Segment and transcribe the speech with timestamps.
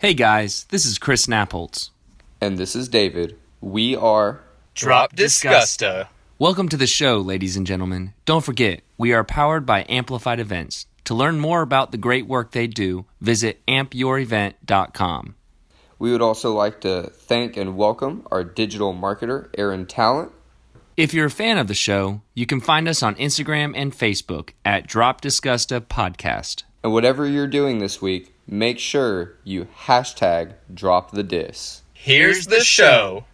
[0.00, 1.90] Hey guys, this is Chris Napoltz.
[2.40, 3.36] And this is David.
[3.60, 4.42] We are
[4.76, 6.06] Drop Disgusta.
[6.38, 8.14] Welcome to the show, ladies and gentlemen.
[8.24, 10.86] Don't forget, we are powered by Amplified Events.
[11.06, 15.34] To learn more about the great work they do, visit ampyourevent.com.
[15.98, 20.30] We would also like to thank and welcome our digital marketer, Aaron Talent.
[20.96, 24.50] If you're a fan of the show, you can find us on Instagram and Facebook
[24.64, 26.62] at Drop Disgusta Podcast.
[26.84, 31.82] And whatever you're doing this week, make sure you hashtag drop the dis.
[31.92, 33.24] Here's the show.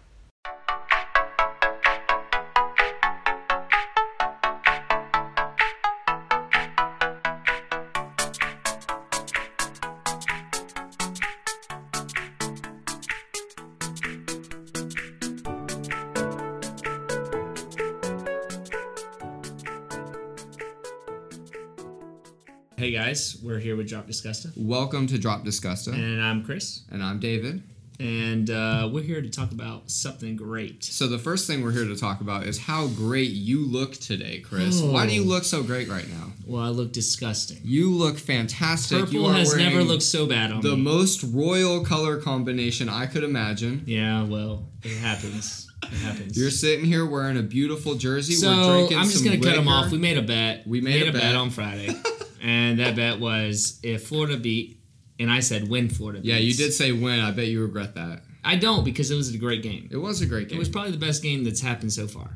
[23.44, 27.62] We're here with Drop Disgusta, Welcome to Drop Disgusta, and I'm Chris, and I'm David.
[28.00, 30.82] and uh, we're here to talk about something great.
[30.82, 34.40] So the first thing we're here to talk about is how great you look today,
[34.40, 34.80] Chris.
[34.80, 36.32] Why do you look so great right now?
[36.46, 37.58] Well, I look disgusting.
[37.62, 38.98] You look fantastic.
[38.98, 40.82] you Purple are has never looked so bad on the me.
[40.82, 43.84] most royal color combination I could imagine.
[43.86, 45.70] yeah, well, it happens.
[45.84, 46.38] It happens.
[46.38, 48.34] You're sitting here wearing a beautiful jersey.
[48.34, 49.90] so I'm just gonna cut him off.
[49.92, 50.66] We made a bet.
[50.66, 51.20] We made a bet.
[51.20, 51.34] bet.
[51.36, 51.94] on Friday,
[52.44, 54.78] and that bet was if Florida beat,
[55.18, 56.20] and I said when Florida.
[56.22, 57.18] yeah, you did say win.
[57.20, 58.22] I bet you regret that.
[58.44, 59.88] I don't because it was a great game.
[59.90, 60.56] It was a great game.
[60.56, 62.30] It was probably the best game that's happened so far.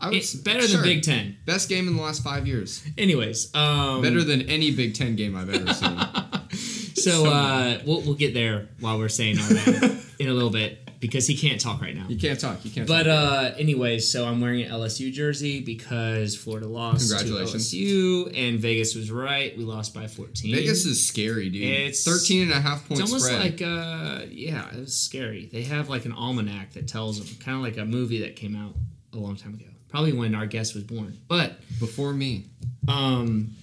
[0.00, 0.78] I would It's better sure.
[0.80, 1.36] than Big Ten.
[1.44, 2.82] Best game in the last five years.
[2.96, 6.00] Anyways, um, Better than any Big Ten game I've ever seen.
[6.94, 10.89] So uh, we'll we'll get there while we're saying all that in a little bit
[11.00, 12.04] because he can't talk right now.
[12.08, 12.62] you can't talk.
[12.64, 12.86] You can't.
[12.86, 13.54] But talk.
[13.54, 17.70] uh, anyways, so I'm wearing an LSU jersey because Florida lost Congratulations.
[17.70, 19.56] to LSU and Vegas was right.
[19.56, 20.54] We lost by 14.
[20.54, 21.62] Vegas is scary, dude.
[21.62, 23.00] It's- 13 and a half points.
[23.02, 23.40] it's almost spread.
[23.40, 25.46] like uh, yeah, it was scary.
[25.50, 28.54] They have like an almanac that tells them, kind of like a movie that came
[28.54, 28.74] out
[29.14, 31.18] a long time ago, probably when our guest was born.
[31.28, 32.44] But Before me.
[32.88, 33.54] um,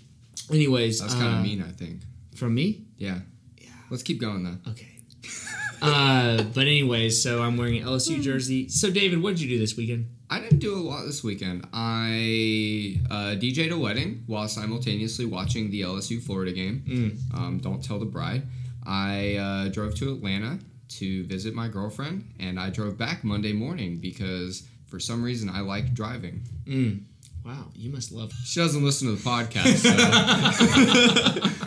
[0.51, 2.01] anyways, That's kind uh, of mean, I think.
[2.35, 2.85] from me.
[2.97, 3.19] Yeah.
[3.59, 3.69] Yeah.
[3.91, 4.71] Let's keep going though.
[4.71, 4.87] Okay.
[5.81, 8.69] uh, but anyways, so I'm wearing an LSU jersey.
[8.69, 10.09] So David, what did you do this weekend?
[10.29, 11.67] I didn't do a lot this weekend.
[11.71, 16.83] I uh, DJ'd a wedding while simultaneously watching the LSU Florida game.
[16.87, 17.37] Mm.
[17.37, 18.43] Um, don't tell the bride.
[18.85, 23.99] I uh, drove to Atlanta to visit my girlfriend, and I drove back Monday morning
[23.99, 26.43] because for some reason I like driving.
[26.65, 27.03] Mm.
[27.45, 28.33] Wow, you must love.
[28.43, 29.89] She doesn't listen to the podcast, so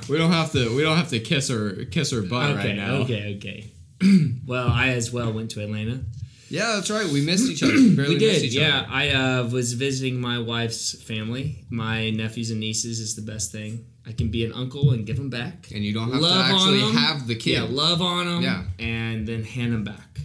[0.13, 0.77] we don't have to.
[0.77, 2.93] We don't have to kiss her kiss her butt okay, right now.
[2.97, 3.71] okay, okay.
[4.47, 6.01] well, I as well went to Atlanta.
[6.49, 7.07] Yeah, that's right.
[7.07, 7.73] We missed each other.
[7.75, 8.81] We barely we missed did, yeah.
[8.81, 8.89] other.
[8.91, 11.65] I uh, was visiting my wife's family.
[11.71, 13.87] My nephews and nieces is the best thing.
[14.07, 15.71] I can be an uncle and give them back.
[15.73, 17.53] And you don't have Love to actually have the kid.
[17.53, 18.43] Yeah, love on them.
[18.43, 18.65] Yeah.
[18.85, 20.19] and then hand them back.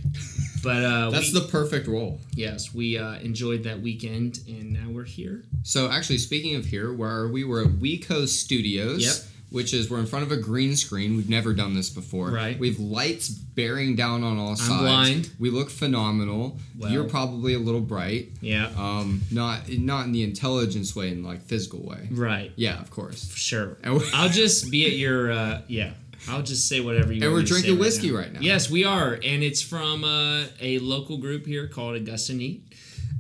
[0.63, 2.19] But uh, That's we, the perfect role.
[2.33, 5.43] yes, we uh, enjoyed that weekend, and now we're here.
[5.61, 9.31] So actually, speaking of here, where we were at WeCo Studios, Yep.
[9.49, 11.15] Which is we're in front of a green screen.
[11.15, 12.29] We've never done this before.
[12.31, 12.57] Right.
[12.59, 14.81] We have lights bearing down on all sides.
[14.81, 15.29] blind.
[15.39, 16.57] We look phenomenal.
[16.77, 16.91] Well.
[16.91, 18.29] You're probably a little bright.
[18.41, 22.07] Yeah, Um, not not in the intelligence way, in like physical way.
[22.11, 22.51] right.
[22.55, 23.33] Yeah, of course.
[23.35, 23.77] Sure.
[23.83, 25.91] I'll just be at your uh yeah.
[26.27, 28.39] I'll just say whatever you And want we're me to say drinking whiskey right now.
[28.39, 29.13] Yes, we are.
[29.13, 32.63] And it's from uh, a local group here called Augusta Neat.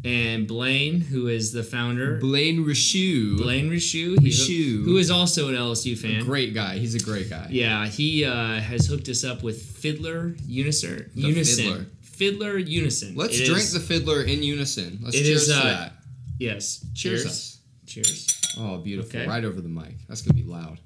[0.05, 4.83] And Blaine, who is the founder, Blaine Richoux, Blaine Richoux, he- Richoux.
[4.85, 6.23] who is also an LSU fan.
[6.23, 6.77] great guy.
[6.77, 7.47] He's a great guy.
[7.49, 11.09] Yeah, he uh, has hooked us up with Fiddler Unison.
[11.15, 11.65] The Unison.
[11.65, 11.85] Fiddler.
[12.01, 13.15] Fiddler Unison.
[13.15, 14.99] Let's It drink is- the fiddler in unison.
[15.01, 15.93] Let's cheers is, to uh, that.
[16.37, 16.85] Yes.
[16.93, 17.59] Cheers Cheers.
[17.87, 18.41] Cheers.
[18.59, 19.19] Oh, beautiful!
[19.19, 19.27] Okay.
[19.27, 19.95] Right over the mic.
[20.07, 20.79] That's gonna be loud.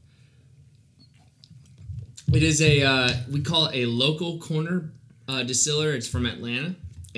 [2.34, 4.91] It is a uh, we call it a local corner
[5.28, 5.91] uh, distiller.
[5.94, 6.75] It's from Atlanta,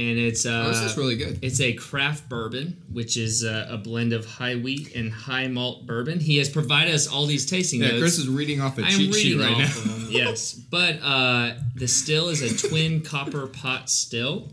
[0.10, 1.40] and it's uh, Oh, this is really good.
[1.44, 5.86] it's a craft bourbon, which is uh, a blend of high wheat and high malt
[5.86, 6.20] bourbon.
[6.20, 8.00] He has provided us all these tasting Yeah, notes.
[8.02, 9.66] Chris is reading off a I am cheat sheet right off now.
[9.94, 10.08] of them.
[10.10, 14.50] Yes, but uh, the still is a twin copper pot still,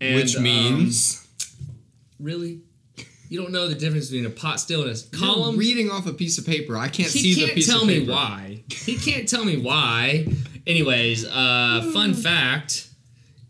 [0.00, 1.26] and, Which um, means
[2.20, 2.60] really,
[3.28, 5.56] you don't know the difference between a pot still and a You're column.
[5.56, 6.76] reading off a piece of paper.
[6.76, 8.62] I can't he see can't the piece tell me why.
[8.68, 10.26] He can't tell me why.
[10.66, 12.88] Anyways, uh, fun fact: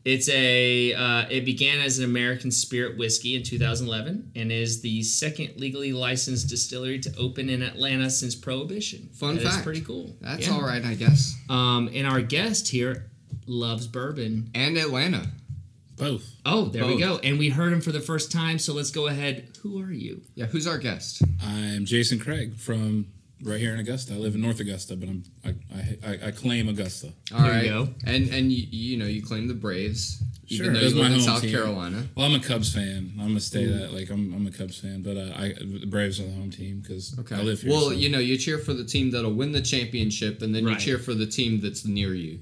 [0.04, 5.02] it's a uh, it began as an American spirit whiskey in 2011 and is the
[5.02, 9.08] second legally licensed distillery to open in Atlanta since Prohibition.
[9.12, 9.64] Fun That is fact.
[9.64, 10.16] pretty cool.
[10.20, 10.54] That's Yeah.
[10.54, 11.36] all right, I guess.
[11.48, 13.10] Um, and our guest here
[13.46, 14.50] loves bourbon.
[14.54, 15.30] And Atlanta.
[15.96, 16.24] Both.
[16.44, 17.18] Oh, there we go.
[17.18, 18.58] And we heard him for the first time.
[18.58, 19.50] So let's go ahead.
[19.62, 20.22] Who are you?
[20.34, 21.22] Yeah, who's our guest?
[21.40, 23.06] I'm Jason Craig from
[23.42, 24.14] right here in Augusta.
[24.14, 27.12] I live in North Augusta, but I'm I I, I, I claim Augusta.
[27.34, 27.64] All There right.
[27.64, 27.88] you go.
[28.06, 31.10] And and you, you know you claim the Braves, even Sure, though that's you live
[31.10, 31.50] my in home South team.
[31.50, 32.06] Carolina.
[32.16, 33.12] Well, I'm a Cubs fan.
[33.18, 36.20] I'm gonna stay that like I'm, I'm a Cubs fan, but uh, I the Braves
[36.20, 37.34] are the home team because Okay.
[37.36, 37.70] I live here.
[37.72, 40.64] well, so- you know you cheer for the team that'll win the championship, and then
[40.64, 40.74] Right.
[40.74, 42.38] you cheer for the team that's near you.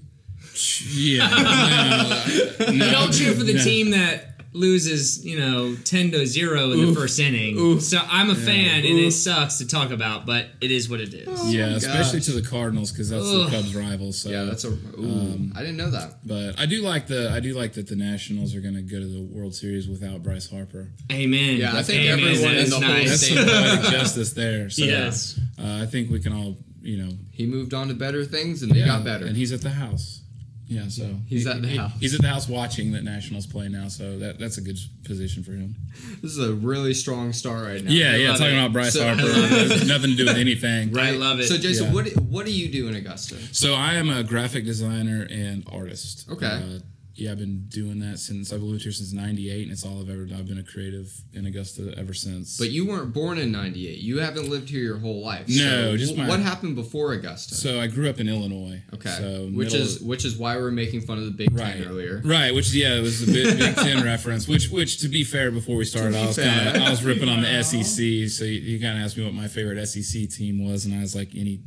[0.91, 1.29] yeah.
[1.29, 3.63] No, no, You don't cheer for the no.
[3.65, 7.81] team that loses, you know, ten to zero in the first inning.
[7.81, 11.15] So I'm a fan, and it sucks to talk about, but it is what it
[11.15, 11.55] is.
[11.55, 13.45] Yeah, especially to the Cardinals because that's Ugh.
[13.51, 14.13] the Cubs' rival.
[14.13, 14.69] So Yeah, that's a.
[14.69, 16.27] Um, I didn't know that.
[16.27, 18.99] But I do like the I do like that the Nationals are going to go
[18.99, 20.89] to the World Series without Bryce Harper.
[21.13, 21.57] Amen.
[21.57, 22.19] Yeah, I think Amen.
[22.29, 23.35] everyone in That's the whole nice.
[23.35, 24.71] That's some justice there.
[24.71, 25.39] So, Yes.
[25.59, 28.73] uh, I think we can all you know He moved on to better things, and
[28.73, 29.27] they yeah, got better.
[29.27, 30.23] and he's at the house.
[30.71, 31.93] Yeah, so He's at the he- house.
[31.99, 35.43] He's at the house watching that Nationals play now, so that that's a good position
[35.43, 35.75] for him.
[36.23, 37.91] this is a really strong start right now.
[37.91, 38.29] Yeah, yeah.
[38.37, 38.59] Talking it.
[38.59, 39.23] about Bryce So- Harper,
[39.87, 40.97] nothing to do with anything.
[40.97, 41.49] I love it.
[41.49, 41.93] So, Jason, Yeah.
[41.95, 43.35] what what do you do in Augusta?
[43.53, 46.29] So I am a graphic designer and artist.
[46.31, 46.47] Okay.
[46.47, 46.79] Uh,
[47.21, 50.09] yeah, I've been doing that since I've lived here since '98, and it's all I've
[50.11, 50.39] ever done.
[50.39, 52.57] I've been a creative in Augusta ever since.
[52.59, 53.99] But you weren't born in '98.
[53.99, 55.49] You haven't lived here your whole life.
[55.49, 55.55] No,
[55.93, 57.55] So just my- what happened before Augusta?
[57.55, 58.83] so I grew up in Illinois.
[58.95, 61.87] okay, So which is which is why we're making fun of the Big right Ten
[61.87, 62.23] earlier.
[62.25, 64.49] Right, which yeah, it was the Big, Big Ten reference.
[64.49, 67.29] Which which to be fair, before we started, I was kind of I was ripping
[67.29, 68.29] on the SEC.
[68.31, 71.01] So you, you kind of asked me what my favorite SEC team was, and I
[71.01, 71.61] was like any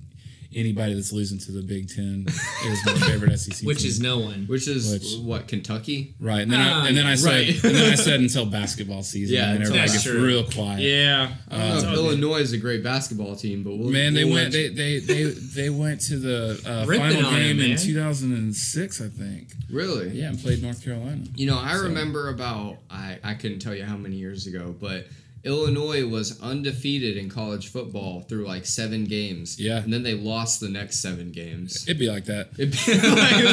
[0.55, 3.65] anybody that's losing to the Big Ten is my favorite SEC.
[3.65, 3.87] Which team.
[3.89, 4.45] is no one.
[4.47, 6.13] Which is Which- what Kentucky.
[6.19, 7.63] Right, and then Ah, I, and then I said, right.
[7.63, 10.23] and then I said until basketball season, Yeah, and then everybody gets true.
[10.25, 10.79] real quiet.
[10.81, 11.33] Yeah.
[11.49, 14.33] I don't know if Illinois is a great basketball team, but we'll, Man, they we'll
[14.35, 14.51] went.
[14.53, 19.07] They, they they they went to the uh, final on 'em, game in 2006, I
[19.09, 19.47] think.
[19.69, 20.09] really.
[20.09, 21.23] Yeah, and played North Carolina.
[21.35, 24.75] You know, I So- remember about I I couldn't tell you how many years ago,
[24.79, 25.07] but
[25.43, 29.59] Illinois was undefeated in college football through like seven games.
[29.59, 29.83] Yeah.
[29.83, 31.83] and then they lost the next seven games.
[31.87, 32.49] It'd be like that.
[32.57, 33.43] It'd be like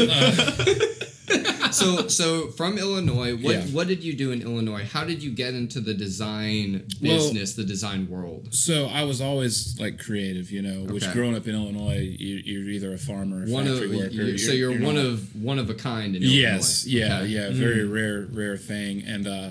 [0.00, 0.96] that.
[1.70, 3.62] so so from Illinois, what Yeah.
[3.66, 4.84] what did you do in Illinois?
[4.84, 8.52] How did you get into the design Well- business, the design world?
[8.52, 10.84] So I was always like creative, you know.
[10.92, 14.08] Which growing up in Illinois, you, you're either a farmer, or One of worker.
[14.10, 17.26] you, so you're, one not- of one of a kind in Yes, yeah, Okay.
[17.28, 19.50] yeah, very rare, rare thing, and uh,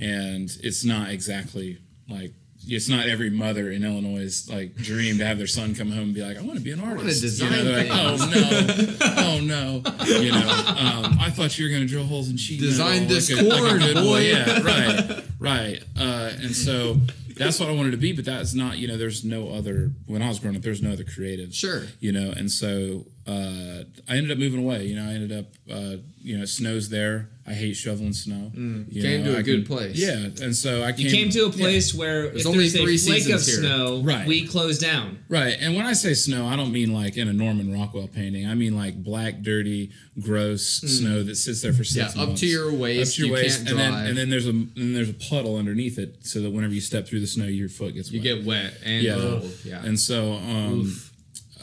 [0.00, 2.32] and it's not exactly like
[2.66, 6.14] it's not every mother in Illinois' like dream to have their son come home and
[6.14, 7.22] be like, I want to be an artist.
[7.38, 9.82] you know, they're like, oh no, oh no,
[10.18, 10.48] you know,
[10.78, 13.48] um, I thought you were gonna drill holes in sheet Design metal this like a-
[13.48, 14.20] like a corn, boy.
[14.20, 16.96] Yeah, right, right, uh, and so.
[17.36, 20.22] That's what I wanted to be, but that's not, you know, there's no other, when
[20.22, 21.82] I was growing up, there's no other creative Sure.
[21.98, 25.46] you know and so uh, i ended up moving away you know i ended up
[25.70, 29.38] uh, you know it snows there i hate shoveling snow you Came know, to a
[29.38, 29.96] I good can- place.
[29.96, 32.74] yeah and so i came, You came to a yeah, place where if only there's
[32.82, 33.56] three a flake of seasons here.
[33.60, 34.26] snow, Right.
[34.26, 35.24] we close down.
[35.30, 38.46] right and when i say snow i don't mean like in a norman rockwell painting
[38.46, 42.14] i mean like black dirty gross snow that sits there for six.
[42.14, 44.16] Yeah, up months to your waist, up to your you waist can't and then and
[44.18, 47.06] then there's a and then there's a puddle underneath it so that whenever you step
[47.08, 48.24] through the snow your foot gets You wet.
[48.24, 49.14] get wet and yeah.
[49.16, 49.50] cold.
[49.64, 49.82] Yeah.
[49.84, 50.94] And so um,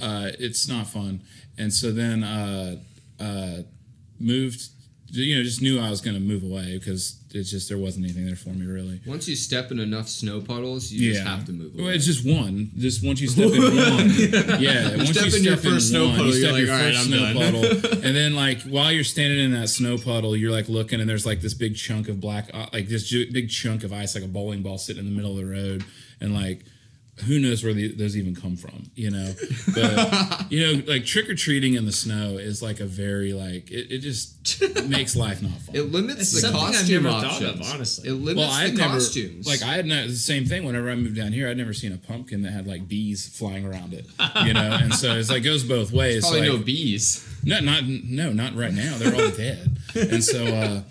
[0.02, 1.22] uh, it's not fun.
[1.62, 2.78] And so then uh,
[3.20, 3.58] uh,
[4.20, 4.70] moved,
[5.10, 8.06] you know, just knew I was going to move away because it's just there wasn't
[8.06, 9.00] anything there for me really.
[9.06, 12.26] Once you step in enough snow puddles, you just have to move Well, it's just
[12.26, 12.72] one.
[12.78, 14.98] Just once you step in one, yeah.
[14.98, 16.80] once step you in your step first snow one, puddle, you you're like, your "All
[16.80, 20.00] right, first I'm snow done." puddle, and then like while you're standing in that snow
[20.00, 23.12] puddle, you're like looking, and there's like this big chunk of black, uh, like this
[23.32, 25.86] big chunk of ice, like a bowling ball, sitting in the middle of the road,
[26.20, 26.66] and like.
[27.28, 29.34] Who knows where the, those even come from, you know?
[29.76, 33.70] But you know, like trick or treating in the snow is like a very like
[33.72, 35.76] it, it just makes life not fun.
[35.76, 37.60] it limits It's the something I've costume never thought options.
[37.68, 38.10] of, honestly.
[38.10, 39.48] It limits Well, I had the never costumes.
[39.48, 40.64] like I had not, the same thing.
[40.66, 43.66] Whenever I moved down here, I'd never seen a pumpkin that had like bees flying
[43.66, 44.06] around it,
[44.46, 44.78] you know.
[44.82, 46.22] and so it's like goes both ways.
[46.24, 47.28] Probably like, no bees.
[47.44, 48.98] no, not no, not right now.
[48.98, 50.82] They're all dead, and so uh,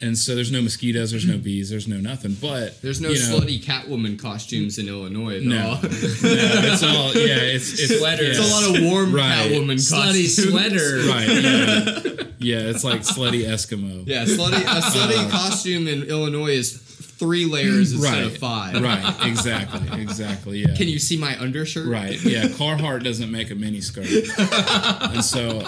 [0.00, 2.36] and so there's no mosquitoes, there's no bees, there's no nothing.
[2.40, 5.82] But There's no you know, slutty Catwoman costumes in Illinois at No, all.
[5.82, 8.38] no, it's all yeah, it's it's Sweaters.
[8.38, 9.50] It's a lot of warm Right.
[9.50, 10.50] Catwoman Slutty costumes.
[10.50, 11.08] sweater.
[11.08, 11.28] right.
[11.28, 12.24] Yeah.
[12.38, 14.06] yeah, it's like slutty Eskimo.
[14.06, 16.72] Yeah, slutty, a slutty costume in Illinois is
[17.18, 18.80] three layers instead right, of five.
[18.80, 20.58] Right, exactly, exactly.
[20.60, 20.74] Yeah.
[20.76, 21.88] Can you see my undershirt?
[21.88, 22.22] Right.
[22.22, 22.44] Yeah.
[22.44, 24.06] Carhartt doesn't make a mini skirt,
[24.38, 25.58] and so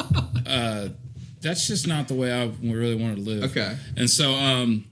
[0.47, 0.89] uh,
[1.41, 3.51] that's just not the way I really wanted to live.
[3.51, 3.77] Okay.
[3.97, 4.85] And so, um,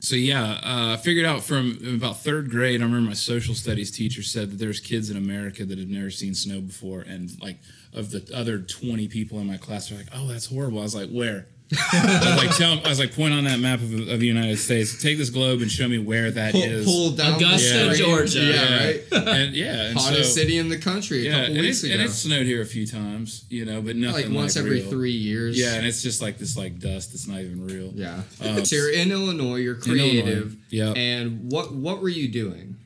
[0.00, 2.80] so yeah, uh, I figured out from about third grade.
[2.80, 6.10] I remember my social studies teacher said that there's kids in America that have never
[6.10, 7.58] seen snow before, and like
[7.92, 10.94] of the other 20 people in my class are like, "Oh, that's horrible." I was
[10.94, 14.20] like, "Where?" I was like, tell, I was like, point on that map of, of
[14.20, 15.02] the United States.
[15.02, 16.84] Take this globe and show me where that Pull, is.
[16.86, 18.08] pull down Augusta, the screen.
[18.08, 18.40] Georgia.
[18.40, 19.28] Yeah, right.
[19.28, 21.84] and yeah, and Hottest so, city in the country a Yeah, couple and weeks it's,
[21.84, 21.92] ago.
[21.94, 24.90] and it's snowed here a few times, you know, but nothing like once every real.
[24.90, 25.58] three years.
[25.58, 27.90] Yeah, and it's just like this like dust that's not even real.
[27.94, 28.22] Yeah.
[28.44, 29.56] Um, so you're in Illinois.
[29.56, 30.56] You're creative.
[30.70, 30.92] yeah.
[30.94, 32.76] And what what were you doing?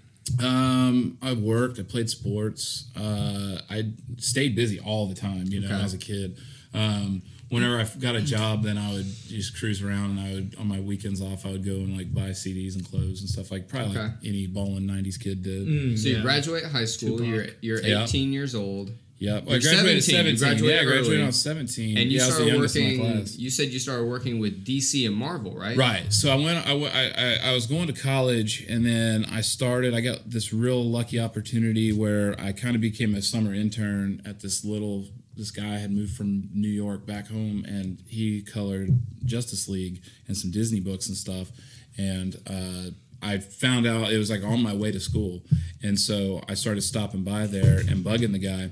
[0.42, 1.78] Um, I worked.
[1.78, 2.86] I played sports.
[2.96, 5.46] Uh, I stayed busy all the time.
[5.48, 5.84] You know, Okay.
[5.84, 6.38] as a kid.
[6.72, 10.56] Um, whenever I got a job, then I would just cruise around, and I would
[10.58, 13.50] on my weekends off, I would go and like buy CDs and clothes and stuff
[13.50, 15.66] like probably like any ballin' '90s kid did.
[15.68, 17.18] Mm, So you graduate high school.
[17.18, 17.26] Tupac.
[17.60, 18.04] You're you're Yeah.
[18.04, 19.44] 18 years old, Yep.
[19.48, 20.26] You're I graduated 17.
[20.30, 20.38] You 17.
[20.38, 21.16] graduated yeah, I graduated early.
[21.18, 21.98] when I was 17.
[21.98, 23.00] and you yeah, I was the started youngest in working.
[23.18, 23.36] class.
[23.36, 25.76] You said you started working with DC and Marvel, right?
[25.76, 26.10] Right.
[26.10, 26.66] So I went.
[26.66, 29.92] I, went- I, I I was going to college, and then I started.
[29.92, 34.40] I got this real lucky opportunity where I kind of became a summer intern at
[34.40, 35.04] this little.
[35.40, 38.90] This guy had moved from New York back home, and he colored
[39.24, 41.48] Justice League and some Disney books and stuff.
[41.96, 42.90] And uh,
[43.22, 45.40] I found out it was like on my way to school,
[45.82, 48.70] and so I started stopping by there and bugging the guy.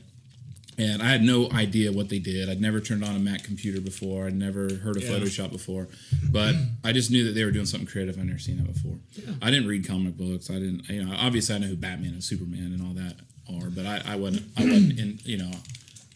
[0.77, 2.51] And I had no idea what they did.
[2.51, 4.27] I'd never turned on a Mac computer before.
[4.27, 5.13] I'd never heard of Yeah.
[5.13, 5.89] Photoshop before.
[6.31, 8.19] But I just knew that they were doing something creative.
[8.19, 8.99] I'd never seen that before.
[9.41, 10.51] I didn't read comic books.
[10.51, 13.15] I didn't, you know, obviously I know who Batman and Superman and all that
[13.57, 15.51] are, but I, I wasn't, I wasn't in, you know,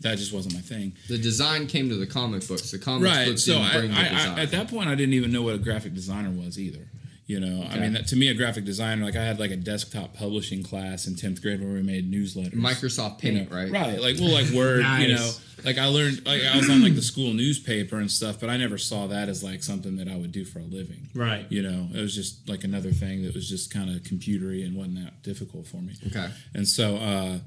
[0.03, 0.93] that just wasn't my thing.
[1.09, 2.71] The design came to the comic books.
[2.71, 3.27] The comic Right.
[3.29, 4.39] books So didn't I, bring the I, design.
[4.39, 6.89] I, at that point, I didn't even know what a graphic designer was either.
[7.27, 9.57] You know, I mean, that, to me, a graphic designer, like I had like a
[9.57, 12.53] desktop publishing class in 10th grade where we made newsletters.
[12.53, 13.71] Microsoft you Paint, know, right?
[13.71, 15.31] Right, like well, like Word, you know,
[15.65, 18.59] like I learned, like I was on like the school newspaper and stuff, but I
[18.59, 21.09] never saw that as like something that I would do for a living.
[21.15, 21.47] Right.
[21.49, 24.77] You know, it was just like another thing that was just kind of computery and
[24.77, 25.95] wasn't that difficult for me.
[26.09, 26.29] Okay.
[26.55, 27.39] And so, uh,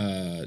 [0.00, 0.46] uh,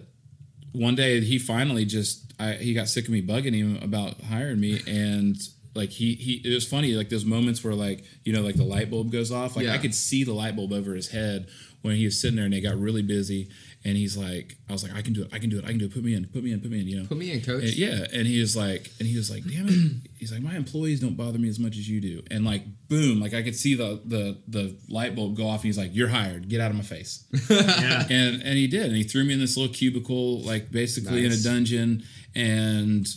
[0.73, 4.59] one day he finally just I, he got sick of me bugging him about hiring
[4.59, 4.81] me.
[4.87, 5.37] And
[5.75, 8.63] like he he it was funny like those moments where like you know like the
[8.63, 9.55] light bulb goes off.
[9.55, 9.73] Like Yeah.
[9.73, 11.47] I could see the light bulb over his head
[11.81, 13.49] when he was sitting there and they got really busy
[13.83, 15.69] and he's like I was like I can do it I can do it I
[15.69, 17.17] can do it put me in put me in put me in you know Put
[17.17, 17.63] me in, coach.
[17.63, 20.55] and, yeah, and he was like, and he was like, "Damn it!" He's like, "My
[20.55, 23.55] employees don't bother me as much as you do." And like, boom, like I could
[23.55, 25.61] see the the the light bulb go off.
[25.61, 26.47] And he's like, "You're hired.
[26.47, 28.05] Get out of my face." Yeah.
[28.09, 31.31] and and he did, and he threw me in this little cubicle, like basically in
[31.31, 32.03] a dungeon,
[32.35, 33.07] and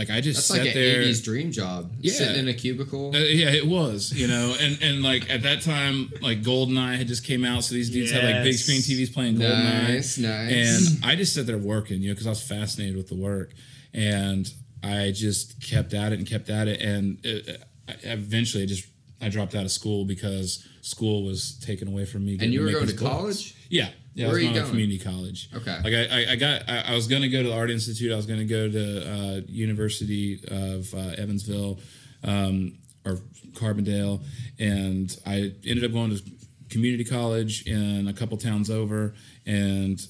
[0.00, 1.02] like I just That's sat like an there.
[1.02, 1.92] 80s dream job.
[2.00, 2.12] Yeah.
[2.14, 3.14] Sitting in a cubicle.
[3.14, 7.06] Uh, yeah, it was, you know, and and like at that time, like Goldeneye had
[7.06, 8.62] just came out, so these dudes had like big Yes.
[8.62, 9.88] screen TVs playing Goldeneye.
[9.88, 10.52] Nice, nice.
[10.96, 13.52] And I just sat there working, you know, because I was fascinated with the work,
[13.92, 14.50] and
[14.82, 18.86] I just kept at it and kept at it, and it, I- eventually, I just
[19.20, 22.30] I dropped out of school because school was taken away from me.
[22.32, 23.12] and getting you were make going to these books.
[23.14, 23.54] college?
[23.68, 23.90] Yeah.
[24.14, 25.48] Yeah, Where I was you going to community college.
[25.54, 25.76] Okay.
[25.84, 28.12] Like I, I, I got, I, I was going to go to the Art Institute.
[28.12, 31.78] I was going to go to uh, University of uh, Evansville
[32.24, 33.18] um, or
[33.52, 34.22] Carbondale,
[34.58, 36.22] and I ended up going to
[36.70, 39.14] community college in a couple towns over,
[39.46, 40.00] and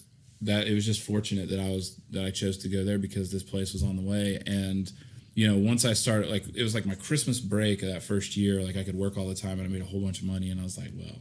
[0.41, 3.31] that it was just fortunate that I was that I chose to go there because
[3.31, 4.91] this place was on the way and
[5.35, 8.37] you know once i started like it was like my christmas break of that first
[8.37, 10.27] year like i could work all the time and i made a whole bunch of
[10.27, 11.17] money and i was like well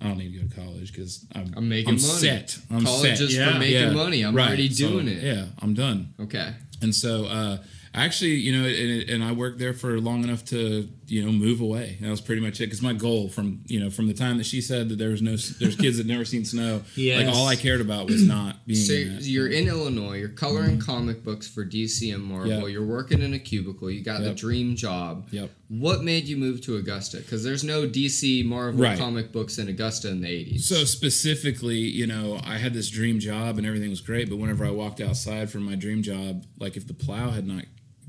[0.00, 2.02] i don't need to go to college because I'm, I'm making I'm money.
[2.26, 3.52] set i'm College set is Yeah.
[3.52, 3.90] for making Yeah.
[3.92, 4.22] money.
[4.22, 4.48] I'm Right.
[4.48, 5.22] already So, doing it.
[5.22, 6.54] yeah i'm done Okay.
[6.82, 7.58] and so uh
[7.94, 11.60] actually you know and, and i worked there for long enough to you know move
[11.60, 14.38] away that was pretty much it because my goal from you know from the time
[14.38, 17.46] that she said that there was no there's kids that never seen snow like all
[17.48, 19.22] i cared about was not being So in that.
[19.24, 20.16] you're in Illinois.
[20.18, 22.50] You're coloring comic books for DC and Marvel.
[22.50, 22.60] Mm-hmm.
[22.62, 22.70] Yep.
[22.70, 23.90] You're working in a cubicle.
[23.90, 25.26] You got the dream job.
[25.32, 25.50] Yep.
[25.68, 27.18] What made you move to Augusta?
[27.18, 28.98] Because there's no DC Marvel Right.
[28.98, 30.60] comic books in Augusta in the 80s.
[30.62, 34.64] So specifically, you know, I had this dream job and everything was great, but whenever
[34.64, 37.64] I walked outside from my dream job, like if the plow had not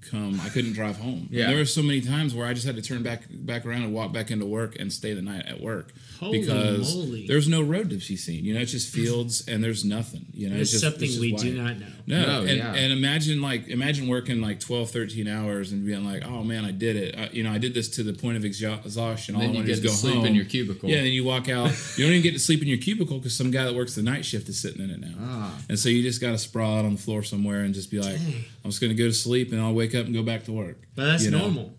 [0.10, 1.28] come, I couldn't drive home.
[1.32, 1.48] Yeah.
[1.48, 3.94] There were so many times where I just had to turn back back around and
[3.94, 7.28] walk back into work and stay the night at work Holy because moly.
[7.28, 8.44] there's no road to be seen.
[8.46, 10.26] You know, it's just fields and there's nothing.
[10.34, 11.86] You know, It's just something it's just we do not know.
[12.08, 12.74] No, No, and, yeah.
[12.74, 16.72] and imagine like imagine working like 12, 13 hours and being like, oh man, I
[16.72, 17.18] did it.
[17.18, 19.36] I, you know, I did this to the point of exhaustion.
[19.36, 20.90] All Then I you wanted get to to go sleep in your cubicle.
[20.90, 21.72] Yeah, then you walk out.
[21.98, 24.02] You don't even get to sleep in your cubicle because some guy that works the
[24.04, 25.14] night shift is sitting in it now.
[25.22, 25.58] Ah.
[25.70, 28.00] And so you just got to sprawl out on the floor somewhere and just be
[28.00, 28.16] like,
[28.64, 30.52] I'm just going to go to sleep and I'll wake up and go back to
[30.52, 30.82] work.
[30.96, 31.40] But that's You know?
[31.40, 31.78] normal.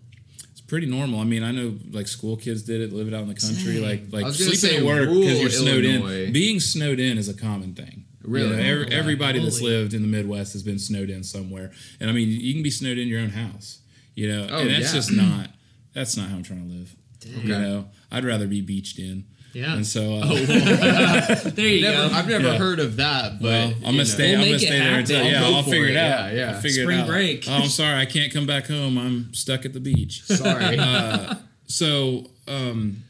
[0.51, 1.19] It's pretty normal.
[1.19, 3.73] I mean, I know like school kids did it, live it out in the country,
[3.75, 3.83] Dang.
[3.83, 6.25] like like I was gonna sleeping at work because you're snowed Illinois.
[6.25, 6.33] in.
[6.33, 8.05] Being snowed in is a common thing.
[8.21, 8.49] Really?
[8.51, 8.95] You know, every, Okay.
[8.95, 12.53] everybody that's lived in the Midwest has been snowed in somewhere, and I mean, you
[12.53, 13.79] can be snowed in your own house.
[14.15, 14.99] You know, Oh, and that's yeah.
[14.99, 15.49] just not
[15.93, 16.95] that's not how I'm trying to live.
[17.43, 19.25] You know, I'd rather be beached in.
[19.53, 19.75] Yeah.
[19.75, 20.25] And so, uh,
[21.49, 22.15] there you Never, go.
[22.15, 22.57] I've never Yeah.
[22.57, 24.31] heard of that, but well, I'm gonna stay.
[24.31, 25.43] We'll I'm gonna stay there until yeah.
[25.43, 26.33] I'll go I'll figure it, it out.
[26.33, 26.51] yeah, yeah.
[26.55, 27.07] I'll figure Spring it out.
[27.07, 27.45] break.
[27.47, 28.97] Oh, I'm sorry, I can't come back home.
[28.97, 30.23] I'm stuck at the beach.
[30.25, 30.77] Sorry.
[30.79, 31.35] Uh,
[31.67, 33.03] so um,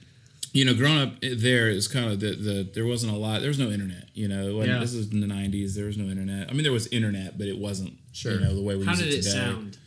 [0.51, 3.39] you know, growing up there is kind of the, the there wasn't a lot.
[3.39, 4.09] There was no internet.
[4.13, 4.79] You know, it Yeah.
[4.79, 5.75] this is in the '90s.
[5.75, 6.49] There was no internet.
[6.49, 7.93] I mean, there was internet, but it wasn't.
[8.11, 8.33] Sure.
[8.33, 9.29] You know, the way we How use did it it today.
[9.37, 9.77] sound?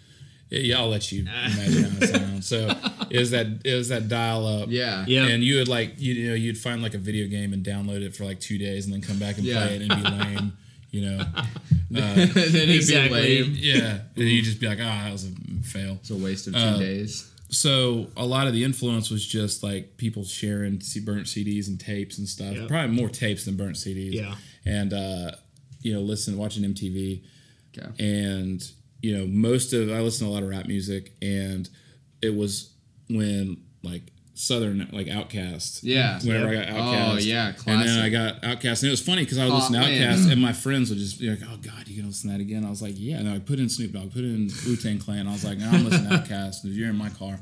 [0.50, 2.46] Yeah, I'll let you imagine how it sounds.
[2.46, 2.70] So
[3.10, 4.68] it was that it was that dial up.
[4.70, 5.04] yeah.
[5.08, 5.26] Yeah.
[5.26, 8.02] And you would like you, you know you'd find like a video game and download
[8.02, 9.66] it for like two days and then come back and Yeah.
[9.66, 10.52] play it and be lame.
[10.92, 11.26] You know.
[11.36, 13.20] and then it'd Exactly.
[13.38, 13.52] be lame.
[13.58, 13.98] Yeah.
[14.14, 15.30] And you'd just be like, ah, that was a
[15.66, 15.94] fail.
[16.00, 17.28] It's a waste of two Uh, days.
[17.50, 22.18] so a lot of the influence was just like people sharing burnt CDs and tapes
[22.18, 22.54] and stuff.
[22.54, 22.68] Yep.
[22.68, 24.12] Probably more tapes than burnt CDs.
[24.14, 24.34] Yeah.
[24.64, 25.32] And uh,
[25.82, 27.20] you know, listen, watching MTV,
[27.76, 27.88] Okay.
[28.02, 28.66] and
[29.06, 31.68] you know, most of I listen to a lot of rap music, and
[32.22, 32.70] it was
[33.08, 34.02] when like
[34.34, 35.80] Southern like OutKast.
[35.82, 36.18] Yeah.
[36.20, 36.72] Whenever I got Oh,
[37.16, 37.25] OutKast.
[37.26, 37.98] yeah, And then.
[38.00, 39.90] I got OutKast, and it was funny because I would Oh, listen to man.
[40.18, 42.42] OutKast, and my friends would just be like, "Oh God, you're gonna listen to that
[42.42, 44.98] again?" I was like, "Yeah." And I put in Snoop Dogg, put in Wu Tang
[44.98, 45.26] Clan.
[45.28, 46.58] I was like, "No, I'm listening to OutKast.
[46.64, 47.38] You're in my car."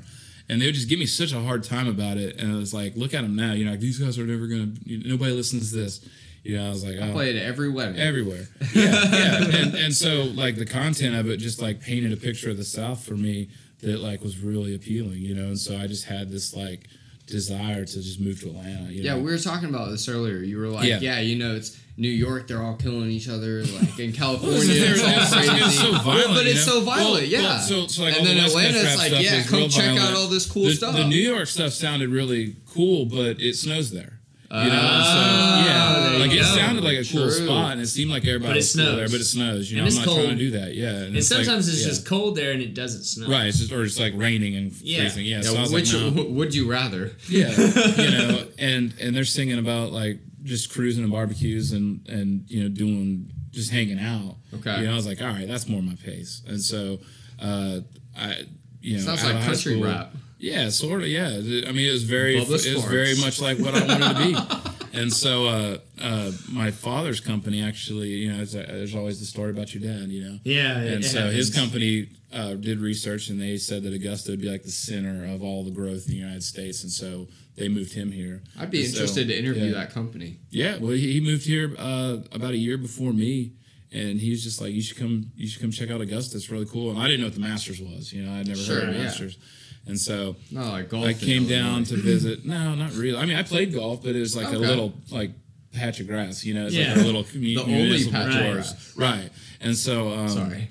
[0.49, 2.75] And they would just give me such a hard time about it, and it was
[2.75, 3.54] like, "Look at them now.
[3.54, 4.68] You know, like, these guys are never gonna.
[4.87, 6.00] Nobody listens to this."
[6.44, 7.98] You know, I was like, "Oh, Played at every wedding.
[7.98, 8.46] everywhere.
[8.74, 9.44] Yeah, yeah.
[9.62, 12.64] And, and so like the content of it just like painted a picture of the
[12.64, 13.48] South for me
[13.80, 15.46] that like was really appealing, you know.
[15.46, 16.86] And so I just had this like
[17.26, 18.92] desire to just move to Atlanta.
[18.92, 19.22] You Yeah, know?
[19.22, 20.36] we were talking about this earlier.
[20.38, 20.98] You were like, Yeah.
[21.00, 23.62] yeah, you know, it's New York, they're all killing each other.
[23.64, 25.64] Like in California, it's all it's- it's- crazy.
[25.64, 26.72] it's so violent, but you it's know?
[26.74, 27.40] so violent, Well, yeah.
[27.40, 29.68] well, so- so, like, and then the West Coast Atlanta, it's rap like, yeah, come
[29.70, 30.94] check out all this cool the, stuff.
[30.96, 34.13] The New York stuff sounded really cool, but it snows there.
[34.50, 35.66] You know, and Ah, so
[36.04, 36.54] yeah, there like you it go.
[36.54, 37.30] sounded like a cool True.
[37.30, 38.96] spot, and it seemed like everybody But it was cool snows.
[38.96, 39.70] there, but it snows.
[39.70, 40.30] You know, And I'm it's not trying cold.
[40.30, 40.74] to do that.
[40.74, 41.88] Yeah, and, And it's like- sometimes it's yeah.
[41.88, 43.26] just cold there and it doesn't snow.
[43.28, 43.46] right.
[43.46, 45.00] It's just or it's like raining and Yeah.
[45.00, 45.24] freezing.
[45.26, 46.22] Yeah, Yeah, so I was which like, no.
[46.24, 47.12] would you rather?
[47.28, 47.50] Yeah,
[47.96, 52.62] you know, and and they're singing about like just cruising and barbecues and and you
[52.62, 54.36] know doing just hanging out.
[54.52, 54.80] Okay.
[54.80, 56.42] you know, I was like, all right, that's more my pace.
[56.46, 56.98] And so,
[57.40, 57.80] uh,
[58.16, 58.42] I
[58.82, 60.14] you know, Sounds out like high country school- rap.
[60.44, 61.08] Yeah, sort of.
[61.08, 64.24] Yeah, I mean, it was very, it was very much like what I wanted to
[64.24, 64.70] be.
[64.96, 69.50] And so, uh, uh, my father's company actually, you know, uh, there's always the story
[69.50, 70.38] about your dad, you know.
[70.44, 70.78] Yeah.
[70.78, 74.62] And so his company uh, did research, and they said that Augusta would be like
[74.62, 77.26] the center of all the growth in the United States, and so
[77.57, 78.42] they moved him here.
[78.57, 79.80] I'd be And so, interested to interview yeah.
[79.80, 80.38] that company.
[80.50, 83.50] Yeah, well, he, he moved here uh, about a year before me,
[83.90, 86.37] and he was just like, "You should come, you should come check out Augusta.
[86.37, 88.12] It's really cool." And I didn't know what the Masters was.
[88.12, 89.02] You know, I'd never Sure, heard of yeah.
[89.04, 89.38] Masters,
[89.87, 91.07] and so No, like golf.
[91.07, 92.44] I came down to visit.
[92.44, 93.18] No, not really.
[93.18, 95.31] I mean, I played golf, but it was like a little like
[95.73, 96.44] patch of grass.
[96.44, 96.94] You know, it's Yeah.
[96.94, 98.92] like a little commu- The only patch of grass.
[98.97, 99.31] right?
[99.61, 100.68] And so, um, Sorry.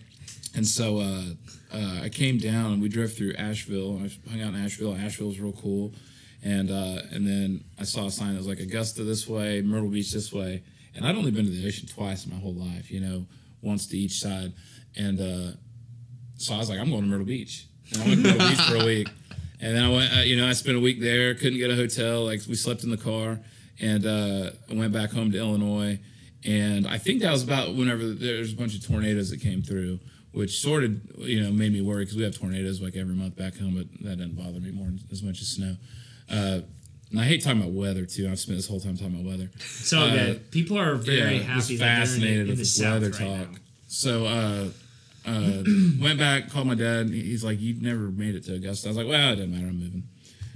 [0.56, 1.24] and so uh,
[1.74, 4.00] uh, I came down and we drove through Asheville.
[4.04, 4.96] I hung out in Asheville.
[4.96, 5.94] Asheville was real cool.
[6.46, 9.90] And uh, and then I saw a sign that was like Augusta this way, Myrtle
[9.90, 10.64] Beach this way.
[10.96, 13.26] And I'd only been to the ocean twice in my whole life, you know,
[13.62, 14.54] once to each side.
[14.96, 15.52] And uh,
[16.38, 17.66] so I was like, I'm going to Myrtle Beach.
[17.92, 19.10] And I went to Beach for a week.
[19.60, 21.76] And then I went, uh, you know, I spent a week there, couldn't get a
[21.76, 22.26] hotel.
[22.26, 23.40] Like we slept in the car.
[23.80, 26.00] And uh, I went back home to Illinois.
[26.46, 30.00] And I think that was about whenever there's a bunch of tornadoes that came through,
[30.34, 33.38] which sort of, you know, made me worry because we have tornadoes like every month
[33.38, 35.78] back home, but that doesn't bother me more as much as snow.
[36.30, 36.60] Uh,
[37.12, 38.28] and I hate talking about weather too.
[38.30, 39.50] I've spent this whole time talking about weather.
[39.60, 40.52] So uh, good.
[40.52, 43.52] People are very yeah, happy was that in, fascinated in with the weather right talk.
[43.52, 43.58] now.
[43.88, 44.68] So uh,
[45.26, 45.64] uh,
[46.02, 47.10] went back, called my dad.
[47.10, 49.68] He's like, "You never made it to Augusta." I was like, "Well, it doesn't matter.
[49.68, 50.04] I'm moving."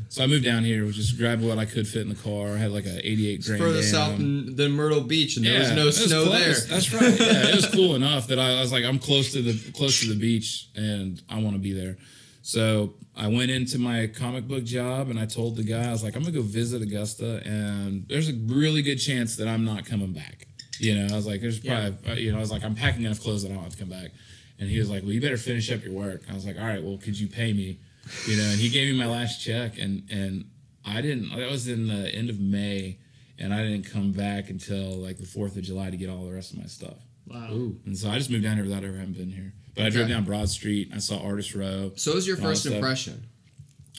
[0.09, 0.85] So I moved down here.
[0.91, 2.55] Just grabbed what I could fit in the car.
[2.55, 5.89] I had like an '88 Grand Further south than, Myrtle Beach, and there was no
[5.89, 6.65] snow close.
[6.65, 6.75] there.
[6.75, 7.19] That's right.
[7.19, 9.99] Yeah, it was cool enough that I, I was like, I'm close to the close
[10.01, 11.97] to the beach, and I want to be there.
[12.41, 16.03] So I went into my comic book job, and I told the guy, I was
[16.03, 19.85] like, I'm gonna go visit Augusta, and there's a really good chance that I'm not
[19.85, 20.47] coming back.
[20.79, 23.03] You know, I was like, there's probably, uh, you know, I was like, I'm packing
[23.03, 24.11] enough clothes that I don't have to come back.
[24.59, 26.23] And he was like, well, you better finish up your work.
[26.29, 27.79] I was like, all right, well, could you pay me?
[28.25, 30.45] You know, and he gave me my last check, and and
[30.85, 31.35] I didn't.
[31.35, 32.97] That was in the end of May,
[33.37, 36.33] and I didn't come back until like the Fourth of July to get all the
[36.33, 36.97] rest of my stuff.
[37.27, 37.49] Wow.
[37.85, 39.53] And so I just moved down here without ever having been here.
[39.75, 40.89] But I drove down Broad Street.
[40.95, 41.91] I saw Artist Row.
[41.95, 43.27] So what was your first impression?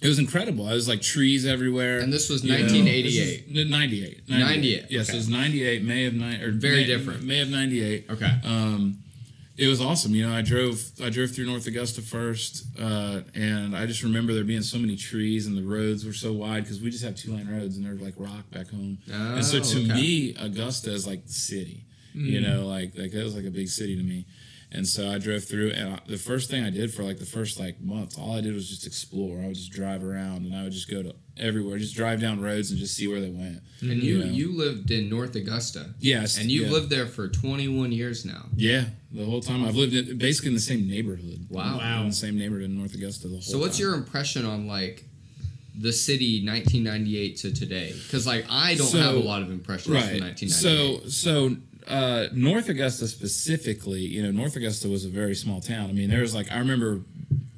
[0.01, 0.67] It was incredible.
[0.67, 1.99] I was like trees everywhere.
[1.99, 2.59] And this was you know.
[2.61, 3.53] 1988.
[3.53, 4.29] This is- 98.
[4.29, 5.17] 98, Yes, okay.
[5.17, 7.23] it was 98, May of 9 or Very May, different.
[7.25, 8.07] May of 98.
[8.11, 8.31] Okay.
[8.45, 8.99] Um,
[9.59, 10.15] it was awesome.
[10.15, 14.33] You know, I drove I drove through North Augusta first, uh, and I just remember
[14.33, 17.17] there being so many trees and the roads were so wide because we just have
[17.17, 18.99] two lane roads and they're like rock back home.
[19.11, 19.93] and so Oh, to okay.
[19.95, 21.85] me, Augusta is like the city.
[22.15, 24.27] You know, like like that was like a big city to me.
[24.73, 27.25] And so I drove through, and I, the first thing I did for like the
[27.27, 29.41] first like month, all I did was just explore.
[29.41, 32.41] I would just drive around, and I would just go to everywhere, just drive down
[32.41, 33.61] roads and just see where they went.
[33.81, 34.31] And you Yeah.
[34.31, 35.95] you lived in North Augusta.
[36.01, 36.73] Yes, And you've yeah.
[36.73, 38.47] lived there for 21 years now.
[38.57, 41.47] Yeah, the whole time I've lived in, basically in the same neighborhood.
[41.49, 41.79] Wow.
[41.79, 43.43] Wow, in the same neighborhood in North Augusta the whole.
[43.43, 43.87] So what's time.
[43.87, 45.05] your impression on like
[45.81, 47.93] the city 1998 to today?
[48.03, 50.51] Because like I don't So- have a lot of impressions from 1998.
[50.51, 55.89] So so uh, North Augusta specifically, you know, North Augusta was a very small town.
[55.89, 57.01] I mean, there was like I remember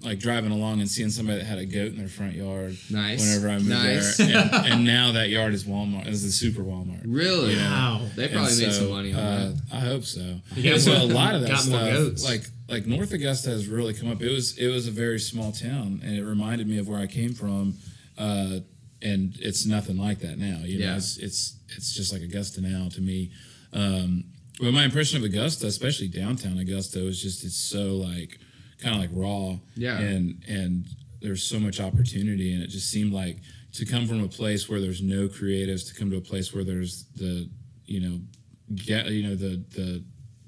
[0.03, 2.77] like driving along and seeing somebody that had a goat in their front yard.
[2.91, 3.21] Nice.
[3.21, 4.17] Whenever I moved Nice.
[4.17, 7.03] there, and, and now that yard is Walmart, is the super Walmart.
[7.05, 7.55] really?
[7.57, 8.07] Wow.
[8.17, 9.77] They And probably made some money on uh, that.
[9.77, 10.41] I hope so.
[10.55, 12.25] You got so a lot of that got more stuff, goats.
[12.25, 14.23] like like North Augusta has really come up.
[14.23, 17.07] It was it was a very small town, and it reminded me of where I
[17.07, 17.75] came from.
[18.17, 18.61] Uh,
[19.03, 20.59] and it's nothing like that now.
[20.65, 20.97] You know, Yeah.
[20.97, 23.33] it's it's it's just like Augusta now to me.
[23.73, 24.25] Um,
[24.61, 28.39] but my impression of Augusta, especially downtown Augusta, was just it's so like
[28.81, 29.57] kind of like raw.
[29.77, 29.99] Yeah.
[29.99, 30.87] And and
[31.21, 33.39] there's so much opportunity, and it just seemed like
[33.73, 36.65] to come from a place where there's no creatives to come to a place where
[36.65, 37.49] there's the
[37.87, 38.21] you know
[38.75, 40.05] get you know the the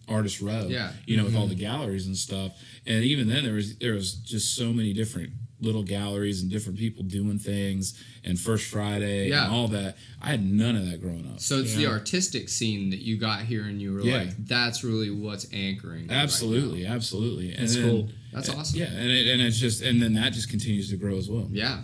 [0.09, 0.93] artist row Yeah.
[1.07, 1.51] you know with all mm-hmm.
[1.51, 2.53] the galleries and stuff
[2.87, 6.77] and even then there was there was just so many different little galleries and different
[6.79, 9.45] people doing things and first friday Yeah.
[9.47, 12.91] and all that i had none of that growing up So it's the artistic scene
[12.91, 14.19] that you got here, and you were Yeah.
[14.19, 18.11] like, "That's really what's anchoring." it right absolutely absolutely and That's then- cool.
[18.33, 18.41] Now.
[18.41, 18.79] That's awesome.
[18.81, 21.49] yeah and, it, and it's just and then that just continues to grow as well
[21.51, 21.79] Yeah.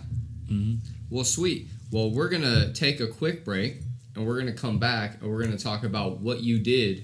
[0.51, 0.75] Mm-hmm.
[1.11, 1.67] Well, sweet.
[1.91, 3.81] Well, we're gonna take a quick break,
[4.15, 7.03] and we're gonna come back, and we're gonna talk about what you did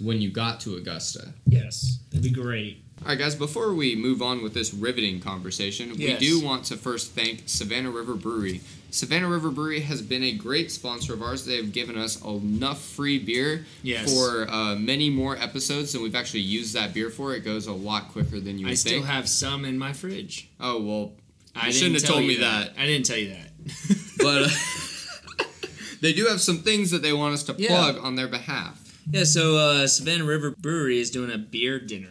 [0.00, 1.32] when you got to Augusta.
[1.46, 2.84] Yes, that'd be great.
[3.02, 3.34] All right, guys.
[3.34, 6.20] Before we move on with this riveting conversation, Yes.
[6.20, 8.62] we do want to first thank Savannah River Brewery.
[8.90, 11.44] Savannah River Brewery has been a great sponsor of ours.
[11.44, 14.12] They have given us enough free beer Yes.
[14.12, 17.34] for uh, many more episodes than we've actually used that beer for.
[17.34, 18.70] It goes a lot quicker than you would think.
[18.70, 19.04] I still think.
[19.06, 20.48] have some in my fridge.
[20.58, 21.12] oh well,
[21.54, 22.72] I shouldn't have told me that.
[22.78, 23.50] I didn't tell you that.
[24.18, 25.46] but uh,
[26.00, 27.68] they do have some things that they want us to Yeah.
[27.68, 28.80] plug on their behalf.
[29.10, 32.08] Yeah, so uh, Savannah River Brewery is doing a beer dinner.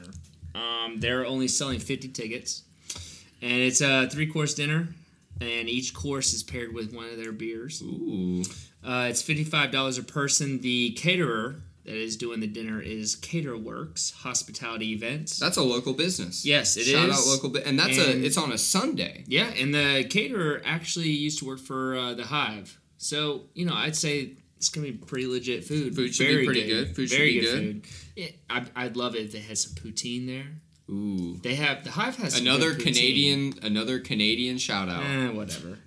[0.56, 2.63] Um, they're only selling 50 tickets,
[3.41, 4.88] and it's a three course dinner,
[5.41, 7.82] and each course is paired with one of their beers.
[7.82, 8.44] Ooh,
[8.84, 10.62] Uh, it's $55 a person.
[10.62, 15.38] The caterer that is doing the dinner is Caterworks Hospitality Events.
[15.39, 16.46] that's a local business.
[16.46, 17.15] Yes, it Shout is.
[17.18, 18.26] out local, bu- and that's And- a.
[18.26, 19.24] It's on a Sunday.
[19.28, 22.80] Yeah, and the caterer actually used to work for uh, the Hive.
[22.98, 25.96] So, you know, I'd say it's going to be pretty legit food.
[25.96, 26.96] Food should be Very pretty good.
[26.96, 27.52] Food should Very be good.
[27.84, 27.86] good.
[27.86, 28.12] Food.
[28.15, 30.46] Yeah, I, I'd love it if they had some poutine there.
[30.89, 32.84] Ooh, They have the Hive has some another good poutine.
[32.84, 35.04] Canadian, another Canadian shout out.
[35.04, 35.80] Eh, whatever.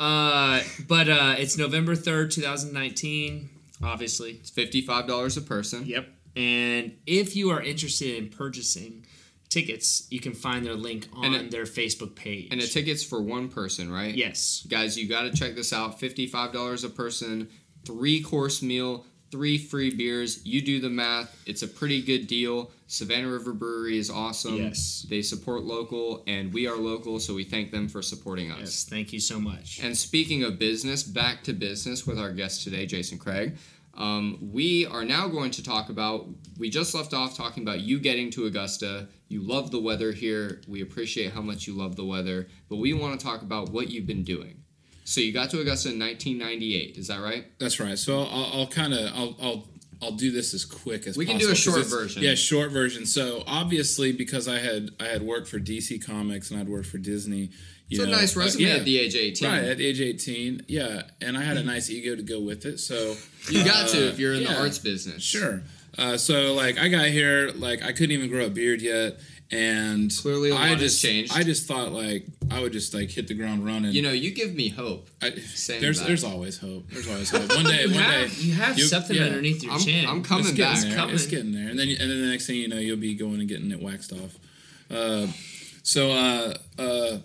[0.00, 3.50] Uh, but uh, it's November third, two thousand nineteen.
[3.82, 4.32] Obviously.
[4.32, 5.84] It's fifty five dollars a person.
[5.86, 6.08] Yep.
[6.36, 9.04] And if you are interested in purchasing
[9.48, 12.48] tickets, you can find their link on it- their Facebook page.
[12.50, 14.14] And the tickets for one person, right?
[14.14, 14.64] yes.
[14.68, 15.98] Guys, you got to check this out.
[16.00, 17.48] Fifty-five dollars a person,
[17.84, 20.44] three course meal, three free beers.
[20.44, 21.42] You do the math.
[21.46, 22.70] It's a pretty good deal.
[22.86, 24.56] Savannah River Brewery is awesome.
[24.56, 25.06] Yes.
[25.08, 28.60] They support local, and we are local, so we thank them for supporting us.
[28.60, 28.84] Yes.
[28.88, 29.80] Thank you so much.
[29.82, 33.58] And speaking of business, back to business with our guest today, Jason Craig.
[33.94, 36.28] Um, we are now going to talk about.
[36.56, 39.08] We just left off talking about you getting to Augusta.
[39.28, 40.62] You love the weather here.
[40.68, 43.90] We appreciate how much you love the weather, but we want to talk about what
[43.90, 44.62] you've been doing.
[45.08, 46.98] So you got to Augusta in 1998.
[46.98, 47.46] Is that right?
[47.58, 47.98] That's right.
[47.98, 49.68] So I'll, I'll kind of I'll, I'll
[50.02, 52.22] I'll do this as quick as We can do a short version.
[52.22, 53.06] Yeah, short version.
[53.06, 56.98] So obviously, because I had I had worked for DC Comics and I'd worked for
[56.98, 57.50] Disney.
[57.88, 58.74] You It's a know, nice uh, resume yeah.
[58.76, 59.48] at the age 18.
[59.48, 62.78] Right at age eighteen, yeah, and I had a nice ego to go with it.
[62.78, 63.16] So
[63.50, 65.22] You got to uh, if you're in the arts business.
[65.22, 65.62] Sure.
[65.96, 69.18] Uh, so like I got here, like I couldn't even grow a beard yet,
[69.50, 71.32] and Clearly a lot I has just changed.
[71.34, 73.92] I just thought like I would just like hit the ground running.
[73.92, 75.08] You know, you give me hope.
[75.22, 76.06] I, saying there's that.
[76.08, 76.88] there's always hope.
[76.90, 77.48] There's always hope.
[77.48, 79.24] One day, You one have, day you have you- something yeah.
[79.24, 80.06] underneath your I'm- chin.
[80.06, 80.82] I'm coming it's getting back.
[80.84, 80.96] there.
[80.96, 81.14] Coming.
[81.14, 83.40] It's getting there, and then and then the next thing you know, you'll be going
[83.40, 84.36] and getting it waxed off.
[84.90, 85.26] Uh,
[85.82, 87.18] so uh, uh,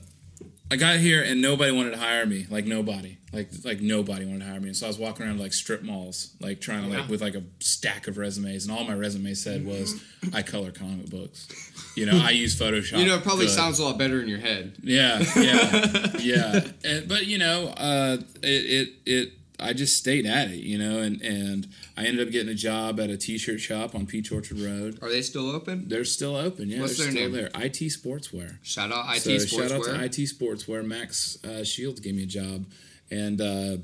[0.74, 2.48] I got here and nobody wanted to hire me.
[2.50, 4.70] Like nobody, like like nobody wanted to hire me.
[4.70, 7.36] And so I was walking around like strip malls, like trying to like with like
[7.36, 11.48] a stack of resumes, and all my resume said was I color comic books.
[11.96, 12.98] You know, I use Photoshop.
[12.98, 13.54] You know, it probably good.
[13.54, 14.74] sounds a lot better in your head.
[14.82, 16.68] Yeah, yeah, yeah.
[16.84, 19.34] And, but you know, uh, it, it it
[19.64, 23.00] I just stayed at it, you know, and and I ended up getting a job
[23.00, 25.00] at a t-shirt shop on Peach Orchard Road.
[25.02, 25.88] Are they still open?
[25.88, 26.82] They're still open, yeah.
[26.82, 27.50] What's they're their still name?
[27.54, 27.64] there.
[27.64, 28.58] IT Sportswear.
[28.64, 29.70] Shout out IT so Sportswear.
[29.70, 30.86] shout out to IT Sportswear.
[30.86, 32.66] Max uh, Shields gave me a job,
[33.10, 33.78] and uh,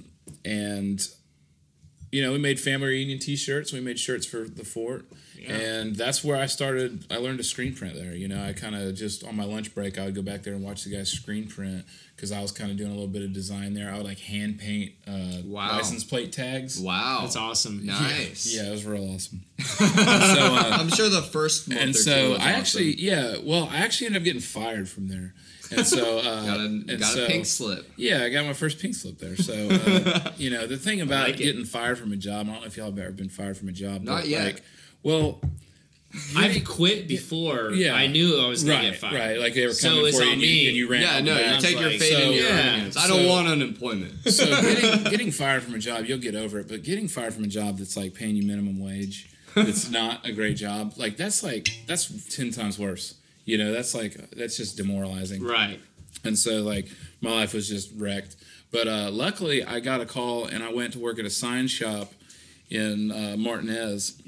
[0.45, 1.07] and
[2.11, 3.71] you know, we made family reunion T-shirts.
[3.73, 5.05] We made shirts for the fort,
[5.47, 7.05] and that's where I started.
[7.11, 8.13] I learned to screen print there.
[8.13, 10.53] You know, I kind of just on my lunch break, I would go back there
[10.53, 13.21] and watch the guys screen print because I was kind of doing a little bit
[13.23, 13.89] of design there.
[13.91, 15.71] I would like hand paint uh, Wow.
[15.77, 16.77] license plate tags.
[16.79, 17.19] Wow.
[17.21, 17.85] That's awesome.
[17.85, 18.53] Nice.
[18.53, 19.41] Yeah, it was real awesome.
[19.59, 23.35] so, uh, I'm sure the first month and or two so was I actually, yeah,
[23.41, 25.33] well, I actually ended up getting fired from there,
[25.71, 27.89] and so uh, got a, and got so, a pink slip.
[27.95, 29.35] Yeah, I got my first pink slip there.
[29.35, 32.61] So, uh, you know, the thing about like getting fired from a job, I don't
[32.61, 34.01] know if y'all have ever been fired from a job.
[34.01, 34.45] Not but, yet.
[34.45, 34.63] Like,
[35.03, 35.41] well,
[36.35, 37.93] I've quit before Yeah.
[37.93, 39.13] I knew I was gonna right, get fired.
[39.13, 39.39] right.
[39.39, 40.47] Like they were coming So it's for you on and, me.
[40.47, 41.01] you and you ran.
[41.01, 42.57] Yeah, no, you take your like, fate in your yeah.
[42.57, 42.97] hands.
[42.97, 44.13] I don't So- want unemployment.
[44.29, 46.67] So getting, getting fired from a job, you'll get over it.
[46.67, 50.31] But getting fired from a job that's like paying you minimum wage, it's not a
[50.31, 50.93] great job.
[50.97, 53.15] Like that's like that's ten times worse.
[53.49, 55.43] You know, that's like that's just demoralizing.
[55.43, 55.79] Right.
[56.23, 56.87] And so like
[57.21, 58.35] my life was just wrecked.
[58.71, 61.67] But uh, luckily, I got a call and I went to work at a sign
[61.67, 62.13] shop
[62.69, 64.21] in uh, Martinez.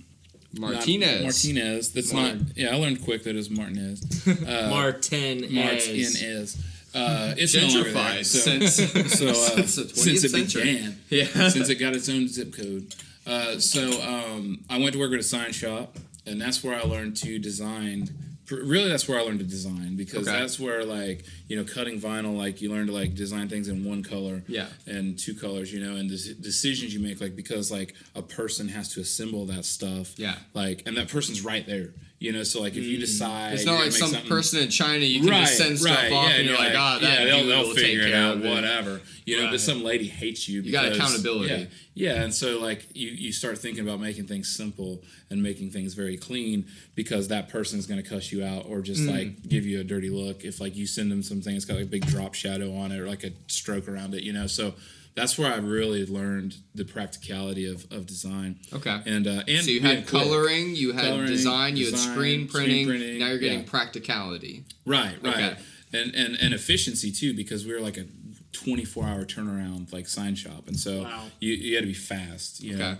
[0.54, 1.22] Not- Martinez.
[1.22, 1.92] Martinez.
[1.94, 2.58] That's Mar- not.
[2.58, 4.02] Yeah, I learned quick that it was Martinez.
[4.70, 6.58] Martin Martinez.
[6.94, 7.94] Uh, it's no longer there.
[7.94, 9.34] Gentrified So, since, so uh,
[9.66, 10.64] since the 20th since it century.
[10.64, 11.50] began, Yeah.
[11.50, 12.94] since it got its own zip code.
[13.26, 16.82] Uh, so um, I went to work at a sign shop, and that's where I
[16.82, 18.10] learned to design.
[18.52, 20.38] Really, that's where I learned to design because Okay.
[20.40, 23.84] that's where, like, you know, cutting vinyl, like, you learn to like design things in
[23.86, 24.68] one color, Yeah.
[24.86, 28.68] and two colors, you know, and the decisions you make, like, because like a person
[28.70, 30.38] has to assemble that stuff, Yeah.
[30.54, 32.44] like, and that person's right there, you know.
[32.44, 33.54] So like, if you decide, Mm.
[33.56, 36.36] It's not like some something- person in China you can just send stuff off yeah,
[36.36, 39.02] and you're like, ah, that yeah, they'll, they'll will figure take it out, whatever.
[39.26, 39.52] You know, Right.
[39.52, 40.62] but some lady hates you.
[40.62, 41.54] You got because- accountability.
[41.94, 45.72] Yeah, yeah, and so like you you start thinking about making things simple and making
[45.72, 49.12] things very clean because that person's going to cuss you out or just Mm.
[49.18, 51.84] like give you a dirty look if like you send them something that's got like
[51.86, 54.46] a big drop shadow on it or like a stroke around it, you know.
[54.48, 54.76] So
[55.16, 58.60] that's where I really learned the practicality of, of design.
[58.74, 59.02] Okay.
[59.06, 60.24] And uh, and So you being had quick.
[60.24, 62.88] coloring, you had Coloring, design, you had design, screen screen printing.
[62.88, 63.70] printing, now you're getting yeah.
[63.70, 64.64] practicality.
[64.86, 65.34] Right, right.
[65.36, 65.58] Okay.
[65.94, 68.06] And, and and efficiency too, because we were like a
[68.54, 71.26] 24 hour turnaround like sign shop, and so Wow.
[71.42, 72.62] you you had to be fast.
[72.64, 72.76] You?
[72.76, 72.96] Okay.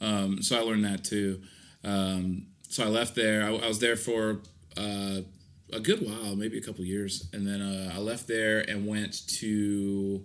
[0.00, 1.40] Um, so I learned that too.
[1.82, 3.42] Um, so I left there.
[3.44, 4.40] I, I was there for
[4.76, 5.20] uh,
[5.72, 9.26] a good while, maybe a couple years, and then uh, I left there and went
[9.40, 10.22] to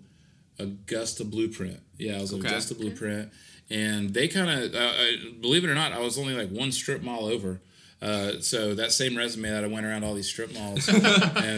[0.61, 1.79] Augusta Blueprint.
[1.97, 2.47] Yeah, I was at Okay.
[2.47, 3.31] Augusta Blueprint,
[3.69, 5.05] and they kind of, uh, uh,
[5.41, 7.59] believe it or not, I was only like one strip mall over.
[8.01, 11.03] Uh, so that same resume that I went around all these strip malls, and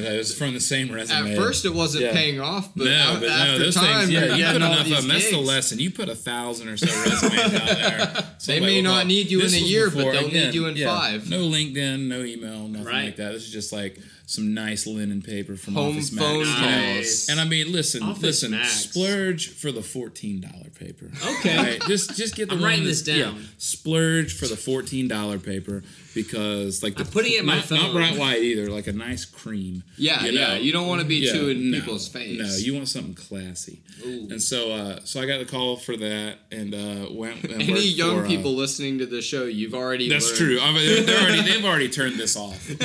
[0.05, 1.31] it was from the same resume.
[1.31, 2.11] At first, it wasn't Yeah.
[2.11, 4.11] paying off, but, no, out- but no, after those time, things.
[4.11, 5.07] you're Yeah, you put enough of these them.
[5.07, 5.79] That's the lesson.
[5.79, 8.25] You put a thousand or so resumes out there.
[8.45, 10.75] They may not call- need you in a was year, but they'll need you in
[10.75, 11.29] yeah, five.
[11.29, 13.05] No LinkedIn, no email, nothing Right.
[13.05, 13.31] like that.
[13.31, 16.59] This is just like some nice linen paper from Home Office phone Max.
[16.61, 17.29] Nice.
[17.29, 18.69] And I mean, listen, Office listen, Max.
[18.71, 21.09] splurge for the fourteen dollar paper.
[21.39, 21.55] Okay.
[21.57, 21.81] Right?
[21.87, 23.17] Just just get the I'm one writing this down.
[23.17, 27.55] Yeah, splurge for the fourteen dollar paper because like the, I'm putting it in my
[27.57, 29.83] not, not bright white either, like a nice cream.
[29.97, 30.55] Yeah, you yeah.
[30.55, 32.39] You don't want to be Yeah, too in no, people's face.
[32.39, 33.81] No, you want something classy.
[34.03, 37.43] And so, uh, so I got the call for that, and uh, went.
[37.45, 40.37] And Any young for, uh, people listening to the show, you've already that's learned.
[40.37, 40.59] true.
[40.61, 42.69] I mean, they're, already they've already turned this off.
[42.69, 42.77] It-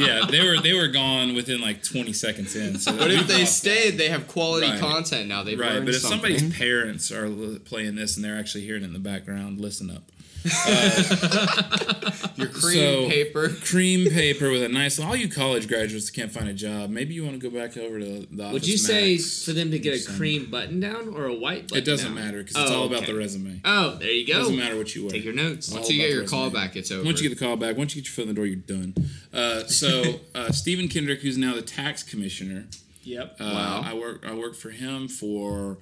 [0.00, 2.78] yeah, they were they were gone within like 20 seconds in.
[2.78, 3.70] So But if they lost that.
[3.70, 4.80] stayed, they have quality Right.
[4.80, 5.42] content now.
[5.42, 6.20] They've Right, but if something.
[6.38, 7.28] somebody's parents are
[7.64, 10.02] playing this and they're actually hearing it in the background, listen up.
[12.36, 13.48] your cream So- paper.
[13.68, 14.98] Cream paper with a nice.
[14.98, 17.98] All you college graduates can't find a job, maybe you want to go back over
[17.98, 18.52] to the office.
[18.54, 19.44] Would you say Max.
[19.44, 22.24] for them to get a cream button down or a white button It doesn't down?
[22.24, 23.12] matter because it's Oh, all about okay.
[23.12, 23.60] the resume.
[23.64, 24.32] Oh, there you go.
[24.32, 24.40] It go.
[24.40, 25.10] doesn't matter what you wear.
[25.10, 25.70] Take your notes.
[25.70, 26.30] All Once you get your resume.
[26.40, 27.04] call back, it's over.
[27.04, 28.56] Once you get the call back, once you get your foot in the door, you're
[28.56, 28.94] done.
[29.32, 32.66] Uh, so uh, Stephen Kendrick, who's now the tax commissioner,
[33.02, 33.36] Yep.
[33.40, 33.82] uh, Wow.
[33.84, 35.78] I worked I worked for him for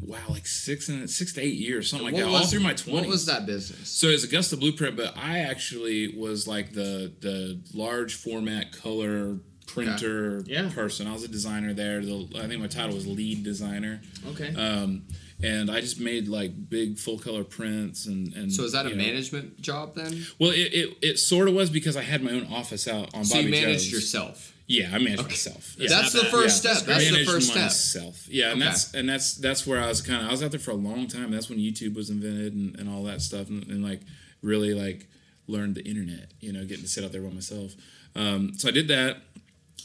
[0.00, 2.74] wow like six and six to eight years, something like What that, all through my
[2.74, 2.94] twenties.
[3.02, 3.88] What was that business?
[3.88, 10.42] So it's Augusta Blueprint, but I actually was like the the large format color printer
[10.46, 10.70] Yeah.
[10.74, 11.06] person.
[11.06, 12.00] I was a designer there.
[12.00, 14.00] The, I think my title was lead designer.
[14.30, 14.54] okay.
[14.54, 15.02] Um,
[15.42, 18.88] and I just made like big full color prints and, and So is that a
[18.90, 18.96] know.
[18.96, 20.24] management job then?
[20.40, 23.24] Well, it, it, it sort of was because I had my own office out on
[23.24, 23.92] So Bobby you managed Joe's.
[23.92, 24.52] yourself.
[24.68, 25.74] Yeah, I managed myself.
[25.78, 25.88] Yeah.
[25.88, 26.86] That's the first Yeah, step.
[26.86, 27.62] That's the managed first step.
[27.62, 28.28] myself.
[28.28, 28.68] Yeah, and Okay.
[28.70, 30.74] that's and that's that's where I was kind of I was out there for a
[30.74, 31.30] long time.
[31.30, 34.02] That's when YouTube was invented and, and all that stuff, and, and like
[34.42, 35.08] really like
[35.46, 36.32] learned the internet.
[36.40, 37.72] You know, getting to sit out there by myself.
[38.14, 39.18] Um, so I did that,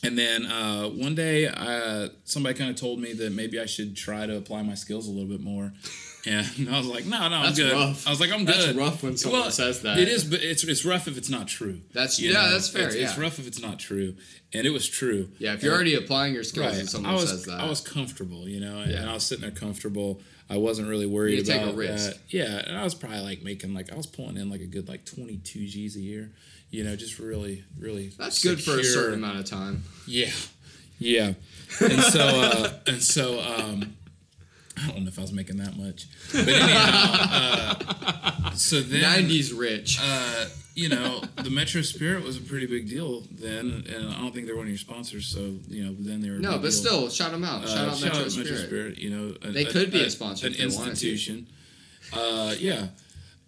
[0.03, 3.95] And then uh, one day, uh, somebody kind of told me that maybe I should
[3.95, 5.71] try to apply my skills a little bit more.
[6.57, 7.73] And I was like, no, no, I'm That's good.
[7.73, 8.07] rough.
[8.07, 8.55] I was like, I'm good.
[8.55, 9.97] That's rough when someone says that.
[9.99, 11.81] It is, but it's it's rough if it's not true.
[11.91, 14.15] That's- You yeah, that's fair, It's, it's rough if it's not true,
[14.53, 15.29] and it was true.
[15.37, 17.59] Yeah, if you're And- already applying your skills and someone I was says that.
[17.59, 19.01] I was comfortable, you know, and, Yeah.
[19.01, 20.21] and I was sitting there comfortable.
[20.49, 22.11] I wasn't really worried You take a about risk.
[22.11, 22.17] that.
[22.29, 24.87] Yeah, and I was probably like making like I was pulling in like a good
[24.87, 26.31] like 22 G's a year.
[26.71, 28.07] You know, just really, really.
[28.17, 29.83] That's good for a certain amount of time.
[30.07, 30.31] yeah,
[30.99, 31.33] yeah,
[31.81, 33.95] and so uh, and so um,
[34.77, 37.75] I don't know if I was making that much, but anyhow,
[38.47, 39.99] uh, so then 90s rich.
[40.01, 44.33] uh, you know, the Metro Spirit was a pretty big deal then, and I don't
[44.33, 45.27] think they were one of your sponsors.
[45.27, 46.71] So you know, then they were a no, but deal.
[46.71, 47.67] still, shout them out.
[47.69, 48.97] shout Uh, out Metro Spirit.
[48.97, 51.47] You know, a- They a- could be a sponsor an institution.
[52.11, 52.87] Uh, yeah.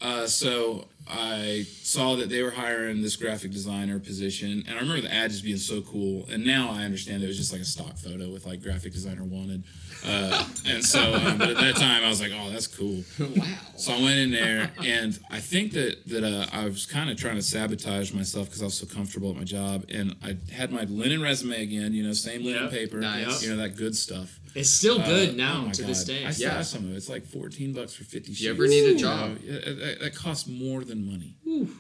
[0.02, 5.02] Uh, so I saw that they were hiring this graphic designer position, and I remember
[5.08, 6.26] the ad just being so cool.
[6.32, 9.24] And now I understand it was just like a stock photo with like graphic designer
[9.24, 9.64] wanted.
[10.04, 13.46] Uh, and so, um, but at that time, I was like, "Oh, that's cool." wow.
[13.78, 17.18] So I went in there, and I think that that uh, I was kind of
[17.18, 20.72] trying to sabotage myself because I was so comfortable at my job, and I had
[20.72, 22.72] my linen resume again, you know, same linen Yep.
[22.72, 23.44] paper, Nice.
[23.44, 24.40] you know, that good stuff.
[24.54, 26.26] It's still good Uh, now oh to this day.
[26.26, 26.62] I Yeah.
[26.62, 26.96] some of it.
[26.96, 28.30] It's like fourteen bucks for fifty.
[28.32, 28.42] Sheets.
[28.42, 29.38] you ever need a You job.
[29.44, 31.36] know, that, that costs more than money.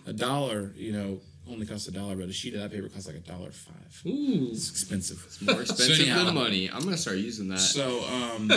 [0.08, 3.08] A dollar, you know, only costs a dollar, but a sheet of that paper costs
[3.08, 4.02] like a dollar five.
[4.06, 4.50] Ooh.
[4.52, 5.24] It's expensive.
[5.28, 6.70] It's more expensive than money.
[6.72, 7.60] I'm gonna start using that.
[7.60, 8.52] So, um,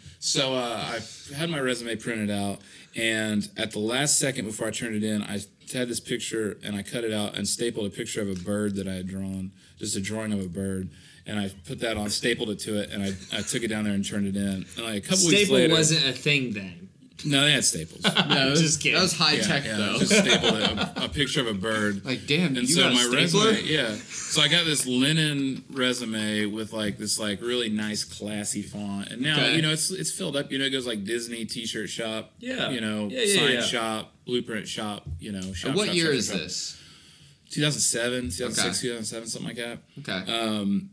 [0.18, 2.60] so uh, I had my resume printed out,
[2.96, 5.40] and at the last second before I turned it in, I
[5.72, 8.76] had this picture and I cut it out and stapled a picture of a bird
[8.76, 10.90] that I had drawn, just a drawing of a bird.
[11.28, 13.82] And I put that on, stapled it to it, and I, I took it down
[13.82, 14.64] there and turned it in.
[14.76, 16.88] And like a couple weeks Staple later, wasn't a thing then.
[17.24, 18.02] No, they had staples.
[18.04, 18.96] no, that was, Just kidding.
[18.96, 19.98] That was high yeah, tech yeah, though.
[19.98, 22.04] just stapled a, a picture of a bird.
[22.04, 23.16] like, damn, And you so got my stapler?
[23.52, 23.94] resume, yeah.
[23.94, 29.22] So I got this linen resume with like this like really nice classy font, and
[29.22, 29.56] now Okay.
[29.56, 30.52] you know it's it's filled up.
[30.52, 32.70] You know, it goes like Disney T-shirt shop, Yeah.
[32.70, 33.60] You know, Yeah, yeah, sign yeah.
[33.62, 35.04] shop, blueprint shop.
[35.18, 35.68] You know, shop.
[35.68, 36.36] And what shop, year shop, is shop.
[36.38, 36.80] this?
[37.50, 38.88] 2007, 2006, Okay.
[38.88, 39.78] 2007, something like that.
[40.00, 40.32] Okay.
[40.32, 40.90] Um,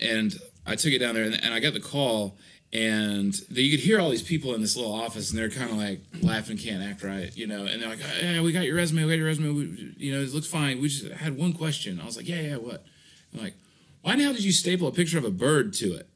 [0.00, 0.34] and
[0.66, 2.36] I took it down there, and, and I got the call,
[2.72, 5.70] and the, you could hear all these people in this little office, and they're kind
[5.70, 7.66] of like laughing, can't act right, you know.
[7.66, 9.50] And they're like, oh, "Yeah, we got your resume, we got your resume.
[9.50, 10.80] We, you know, it looks fine.
[10.80, 12.84] We just had one question." I was like, "Yeah, yeah, what?"
[13.34, 13.54] I'm like,
[14.00, 16.08] "Why hell did you staple a picture of a bird to it?"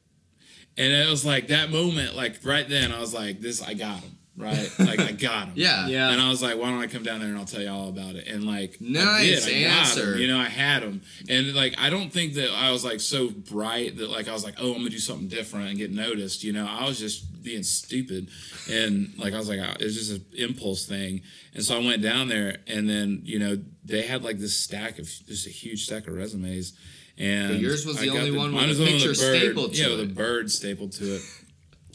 [0.79, 4.01] And it was like that moment, like right then, I was like, "This, I got
[4.01, 5.53] him." Right, like I got him.
[5.57, 5.87] yeah.
[5.88, 6.11] Yeah.
[6.11, 7.88] And I was like, why don't I come down there and I'll tell you all
[7.88, 8.27] about it?
[8.29, 9.57] And like, Nice I did.
[9.59, 9.79] I got 'em.
[9.79, 10.18] answer.
[10.18, 11.01] You know, I had him.
[11.31, 14.44] And like, I don't think that I was like so bright that like I was
[14.44, 16.44] like, oh, I'm gonna do something different and get noticed.
[16.44, 18.29] You know, I was just being stupid,
[18.70, 21.22] and like I was like, it was just an impulse thing.
[21.55, 24.99] And so I went down there, and then you know they had like this stack
[24.99, 26.75] of just a huge stack of resumes.
[27.16, 29.16] And But yours was the got only one with mine a was the picture bird-
[29.16, 30.11] stapled to Yeah, with it.
[30.11, 31.22] a bird stapled to it.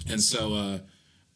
[0.09, 0.79] And so uh,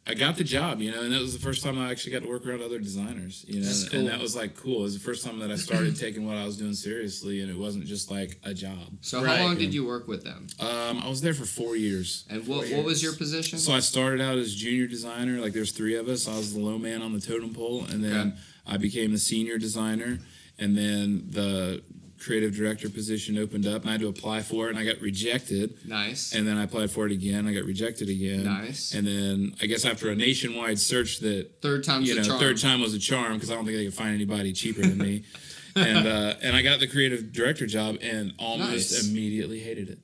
[0.08, 2.22] I got the job, you know, and that was the first time I actually got
[2.22, 4.00] to work around other designers, you know, cool.
[4.02, 4.82] and that was like cool.
[4.82, 7.50] It was the first time that I started taking what I was doing seriously, and
[7.50, 8.98] it wasn't just like a job.
[9.02, 9.38] So Right.
[9.39, 10.46] how long did you work with them?
[10.60, 12.26] Um, I was there for four years.
[12.30, 13.58] And what what was your position?
[13.58, 15.41] So I started out as junior designer.
[15.41, 16.28] Like there's three of us.
[16.28, 18.38] I was the low man on the totem pole, and then Okay.
[18.68, 20.20] I became the senior designer,
[20.60, 21.82] and then the
[22.26, 25.00] creative director position opened up, and I had to apply for it, and I got
[25.02, 25.78] rejected.
[25.88, 26.34] nice.
[26.34, 27.48] And then I applied for it again.
[27.48, 28.44] I got rejected again.
[28.46, 28.94] Nice.
[28.94, 32.82] And then I guess after a nationwide search that Third time you know third time
[32.82, 35.24] was a charm because I don't think they could find anybody cheaper than me.
[35.76, 39.08] and uh, and I got the creative director job and almost Nice.
[39.10, 40.00] immediately hated it.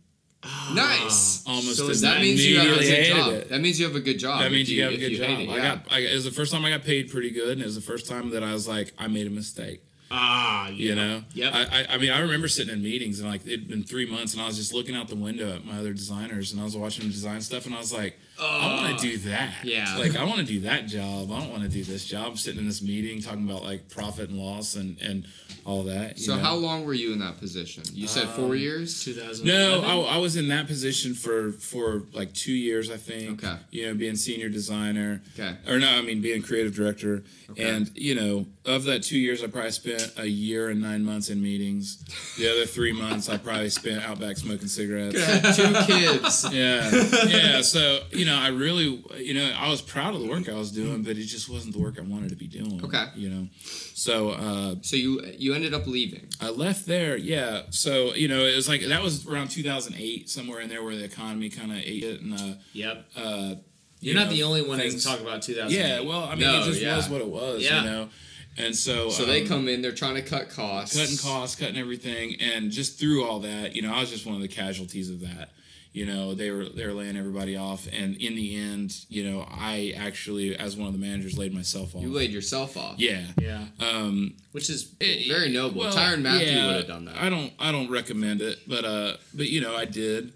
[0.74, 1.44] Nice.
[1.48, 3.34] Almost So that immediately means you have a good hated job.
[3.34, 3.50] it.
[3.50, 4.42] That means you have a good job.
[4.42, 5.30] That means you, have a good job.
[5.30, 5.76] it, I yeah.
[5.76, 5.92] got.
[5.92, 7.82] I, it was the first time I got paid pretty good, and it was the
[7.82, 9.82] first time that I was like, I made a mistake.
[10.14, 10.74] Ah, yeah.
[10.90, 11.24] You know.
[11.34, 11.54] Yep.
[11.54, 14.34] I, I I mean I remember sitting in meetings and like it'd been three months,
[14.34, 16.76] and I was just looking out the window at my other designers, and I was
[16.76, 19.54] watching them design stuff, and I was like, I want to do that.
[19.64, 19.98] Yeah.
[19.98, 21.32] Like I want to do that job.
[21.32, 22.28] I don't want to do this job.
[22.32, 25.26] I'm Sitting in this meeting talking about like profit and loss and and
[25.64, 26.18] all that.
[26.18, 26.42] you So know?
[26.42, 27.84] how long were you in that position?
[27.94, 29.04] You said four um, years.
[29.04, 29.46] 2000.
[29.46, 33.44] No, I, I was in that position for for like two years, I think.
[33.44, 33.58] Okay.
[33.70, 35.22] You know, being senior designer.
[35.38, 35.56] Okay.
[35.68, 37.24] Or no, I mean being creative director.
[37.52, 37.70] Okay.
[37.70, 41.30] And you know, of that two years, I probably spent a year and nine months
[41.30, 42.04] in meetings.
[42.38, 45.16] The other three months, I probably spent out back smoking cigarettes.
[45.58, 46.48] Two kids.
[46.52, 46.90] Yeah,
[47.28, 47.62] yeah.
[47.62, 50.72] So you know, I really, you know, I was proud of the work I was
[50.72, 52.82] doing, but it just wasn't the work I wanted to be doing.
[52.84, 53.06] Okay.
[53.16, 53.48] You know,
[53.94, 56.28] so uh, So you you ended up leaving.
[56.40, 57.64] I left there, yeah.
[57.70, 61.04] So you know, it was like that was around 2008, somewhere in there where the
[61.06, 63.06] economy kind of ate it, and uh, Yep.
[63.16, 63.56] uh,
[64.00, 65.72] You're you not know, the only one things- to talk about 2000.
[65.78, 66.96] Yeah, well, I mean, No, it just yeah.
[66.98, 67.84] was what it was, Yeah.
[67.84, 68.10] you know.
[68.58, 70.98] And so So they um, come in, they're trying to cut costs.
[71.00, 74.36] cutting costs, cutting everything, and just through all that, you know, I was just one
[74.36, 75.52] of the casualties of that.
[75.94, 79.46] You know, they were they were laying everybody off, and in the end, you know,
[79.50, 82.02] I actually, as one of the managers, laid myself off.
[82.02, 82.98] You laid yourself off.
[82.98, 83.26] yeah.
[83.38, 83.66] Yeah.
[83.82, 85.82] Um, Which is Very noble.
[85.82, 87.18] well, Tyron Matthew yeah, would have done that.
[87.18, 90.32] I don't I don't recommend it, but uh, but you know, I did,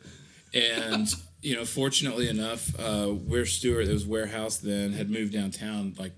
[0.53, 1.08] and
[1.41, 6.12] you know, fortunately enough, uh, Wier Stewart, it was warehouse then, had moved downtown like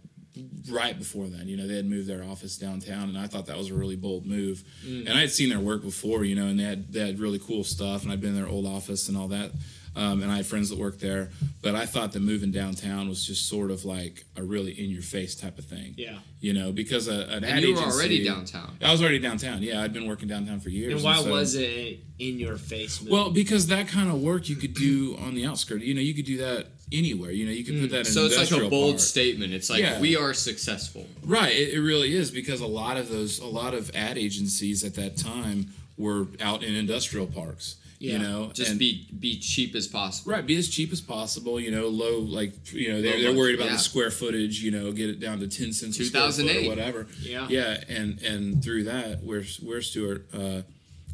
[0.69, 1.47] right before then.
[1.47, 3.95] You know, they had moved their office downtown, and I thought that was a really
[3.95, 4.63] bold move.
[4.85, 7.39] And I had seen their work before, you know, and they had they had really
[7.39, 9.51] cool stuff, and I'd been in their old office and all that.
[9.95, 11.31] Um, and I had friends that worked there,
[11.63, 15.01] but I thought that moving downtown was just sort of like a really in your
[15.01, 15.95] face type of thing.
[15.97, 16.19] Yeah.
[16.39, 18.77] you know, because a, an ad and you were agency- already downtown.
[18.79, 19.63] I was already downtown.
[19.63, 20.93] Yeah, I'd been working downtown for years.
[20.93, 23.01] and why so- was it in your face?
[23.01, 23.11] Movie?
[23.11, 25.83] Well, because that kind of work you could do on the outskirts.
[25.83, 27.31] You know, you could do that anywhere.
[27.31, 28.03] You know, you can put that in.
[28.05, 28.13] Mm.
[28.13, 29.53] So it's like a bold statement.
[29.53, 29.99] It's like Yeah.
[29.99, 31.05] we are successful.
[31.23, 31.53] Right.
[31.55, 34.95] It, it really is because a lot of those, a lot of ad agencies at
[34.95, 35.67] that time
[35.97, 37.75] were out in industrial parks.
[37.99, 38.13] Yeah.
[38.13, 40.31] You know, Just and- be be cheap as possible.
[40.31, 41.59] Right, be as cheap as possible.
[41.59, 44.61] You know, low like you know they're, they're worried about budget, the square footage.
[44.61, 46.67] You know, get it down to ten cents foot 2008.
[46.67, 47.07] or whatever.
[47.19, 47.47] Yeah.
[47.49, 50.61] yeah, and and through that, where Wier Stewart uh,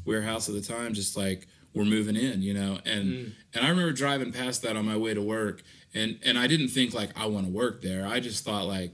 [0.04, 2.42] warehouse at the time, just like we're moving in.
[2.42, 3.32] You know, and Mm.
[3.54, 5.64] and I remember driving past that on my way to work,
[5.94, 8.06] and and I didn't think like I want to work there.
[8.08, 8.92] I just thought like,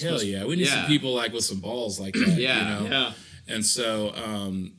[0.00, 0.82] hell yeah, we need Yeah.
[0.82, 2.36] some people like with some balls like that.
[2.38, 2.90] Yeah, you know?
[2.90, 3.12] yeah.
[3.54, 4.74] And so, um,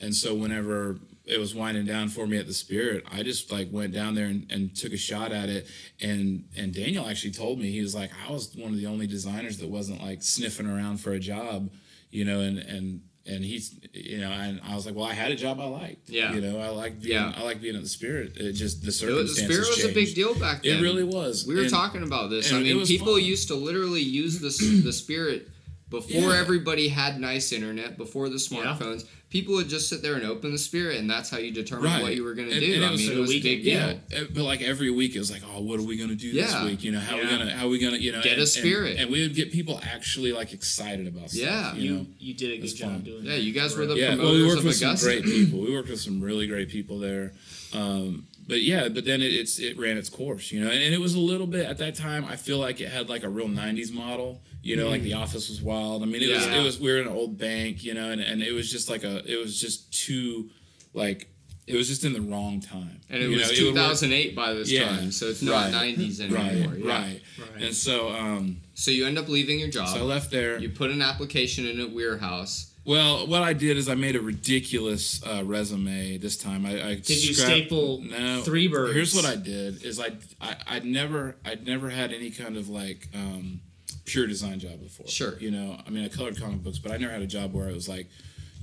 [0.00, 3.68] and so whenever it was winding down for me at the Spirit, I just like
[3.70, 5.66] went down there and, and took a shot at it.
[6.00, 9.06] And and Daniel actually told me he was like, I was one of the only
[9.06, 11.70] designers that wasn't like sniffing around for a job,
[12.10, 15.30] you know, and and and he's you know, and I was like, well, I had
[15.32, 16.34] a job I liked, Yeah.
[16.34, 17.32] you know, I like Yeah.
[17.36, 18.36] I like being at the Spirit.
[18.36, 19.36] It just the circumstances.
[19.36, 20.78] the spirit was a big deal back then.
[20.78, 21.46] It really was.
[21.46, 22.52] We were And- talking about this.
[22.52, 23.24] I mean, people fun.
[23.24, 24.50] used to literally use the
[24.84, 25.48] the spirit
[25.90, 26.40] before Yeah.
[26.40, 29.04] everybody had nice internet, before the smartphones.
[29.34, 32.02] People would just sit there and open the spirit, and that's how you determined Right.
[32.04, 32.66] what you were going to do.
[32.74, 33.72] and it I mean, like it a was a big deal.
[33.74, 36.28] Yeah, uh, but like every week it was like, oh, what are we gonna do
[36.28, 36.44] Yeah.
[36.46, 36.84] this week?
[36.84, 37.22] You know, how Yeah.
[37.24, 38.96] we gonna how we gonna you know Get a and- and- spirit.
[39.00, 41.42] and, we would get people actually like excited about stuff.
[41.42, 41.74] Yeah.
[41.74, 42.06] you, You know?
[42.20, 43.00] you did a good job fun.
[43.02, 43.42] doing Yeah, that.
[43.42, 44.14] you guys were the yeah.
[44.14, 45.60] promoters Well, we worked of with some great people.
[45.62, 47.32] We worked with some really great people there.
[47.72, 50.94] Um, but yeah, but then it, it's it ran its course, you know, and, and
[50.94, 52.24] it was a little bit at that time.
[52.24, 55.48] I feel like it had like a real '90s model, you know, like The Office
[55.48, 56.02] was wild.
[56.02, 56.58] I mean, it was Mm.
[56.60, 58.88] It was we were in an old bank, you know, and, and it was just
[58.90, 60.50] like a it was just too
[60.94, 61.28] like
[61.66, 64.34] it was just in the wrong time, And it You was know, would work- 2008
[64.36, 64.86] by this Yeah.
[64.88, 65.96] time, so it's not Right.
[65.96, 66.42] 90s anymore.
[66.42, 66.86] right, yeah.
[66.98, 67.62] right, Right.
[67.64, 69.88] and so um, So you end up leaving your job.
[69.88, 70.58] so I left there.
[70.60, 72.70] You put an application in at Warehouse.
[72.84, 76.66] Well, what I did is I made a ridiculous uh, resume this time.
[76.66, 78.92] I, I Did you scrapped- staple no, three birds?
[78.94, 80.10] Here's what I did: is I,
[80.40, 83.60] I I'd never I'd never had any kind of like um,
[84.04, 85.06] pure design job before.
[85.06, 85.38] Sure.
[85.38, 87.68] you know, I mean, I colored comic books, but I never had a job where
[87.68, 88.08] it was like,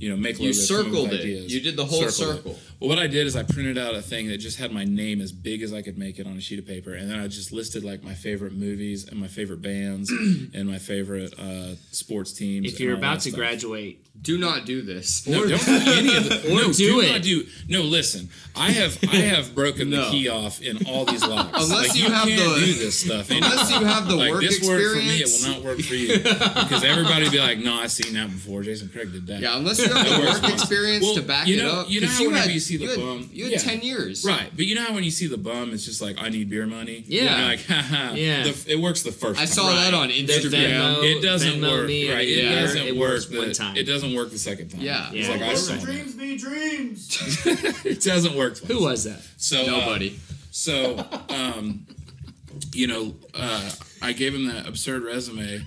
[0.01, 1.21] you know, make You logos, come circled it.
[1.21, 1.53] ideas.
[1.53, 2.37] You did the whole Circled it.
[2.39, 2.59] circle.
[2.79, 5.21] Well, what I did is I printed out a thing that just had my name
[5.21, 7.27] as big as I could make it on a sheet of paper, and then I
[7.27, 10.09] just listed like my favorite movies and my favorite bands
[10.55, 12.73] and my favorite uh, sports teams.
[12.73, 13.35] If you're about to stuff.
[13.39, 15.27] graduate, Do not do this.
[15.27, 16.45] No, don't do any of it.
[16.45, 17.11] or no, do it.
[17.11, 18.29] Not do, no, listen.
[18.55, 20.05] I have I have broken No.
[20.05, 21.63] the key off in all these locks.
[21.63, 23.29] Unless Like, you have can't the- do this stuff.
[23.37, 24.87] Unless you have the like work this experience.
[24.87, 27.91] worked for me, it will not work for you because everybody be like, "No, I've
[27.91, 29.39] seen that before." Jason Craig did that.
[29.39, 31.89] Yeah, unless you have the work experience Well, to back you it up.
[31.89, 33.57] you know 'cause how whenever had, you see the had, bum- you had Yeah.
[33.59, 34.23] ten years.
[34.25, 36.49] Right, but you know how when you see the bum, it's just like I need
[36.49, 37.03] beer money.
[37.07, 37.37] Yeah.
[37.39, 38.13] You're like haha.
[38.13, 38.43] Yeah.
[38.43, 39.39] The, it works the first.
[39.39, 39.53] I time.
[39.53, 40.51] saw that on The Instagram.
[40.51, 41.87] Venmo- It doesn't Venmo work.
[41.87, 42.19] me right.
[42.19, 43.77] a It year, doesn't it work the, one time.
[43.77, 44.81] It doesn't work the second time.
[44.81, 45.09] Yeah.
[45.13, 45.33] It's Yeah.
[45.33, 45.81] like I saw that.
[45.83, 47.07] Dreams be dreams.
[47.85, 48.57] It doesn't work.
[48.57, 48.71] twice.
[48.71, 49.21] who was that?
[49.37, 50.19] So uh, Nobody.
[50.51, 51.85] So, um,
[52.73, 53.69] you know, uh,
[54.01, 55.65] I gave him that absurd resume,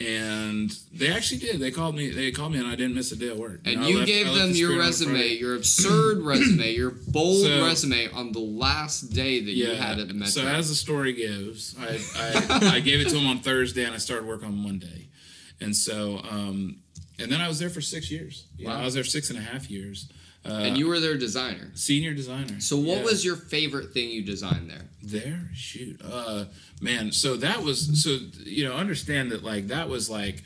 [0.00, 1.60] and they actually did.
[1.60, 2.10] They called me.
[2.10, 3.60] They called me, and I didn't miss a day of work.
[3.64, 7.64] and I you left- gave them the your resume, your absurd resume, your bold So-
[7.64, 10.30] resume on the last day that you had at the Metro.
[10.42, 13.94] So as the story goes, I, I, I gave it to him on Thursday, and
[13.94, 15.08] I started work on Monday,
[15.60, 16.78] and so um,
[17.18, 18.46] and then I was there for six years.
[18.56, 20.08] You know, I was there six and a half years.
[20.46, 21.70] Uh, and you were their designer.
[21.74, 22.60] senior designer.
[22.60, 23.04] So what Yeah.
[23.04, 24.84] was your favorite thing you designed there?
[25.00, 26.44] there shoot uh
[26.82, 30.42] man so that was so you know understand that like that was like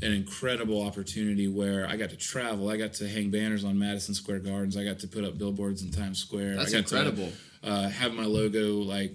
[0.00, 4.14] an incredible opportunity where i got to travel i got to hang banners on madison
[4.14, 7.32] square gardens i got to put up billboards in times square That's I got incredible.
[7.62, 9.12] to, uh, have my logo like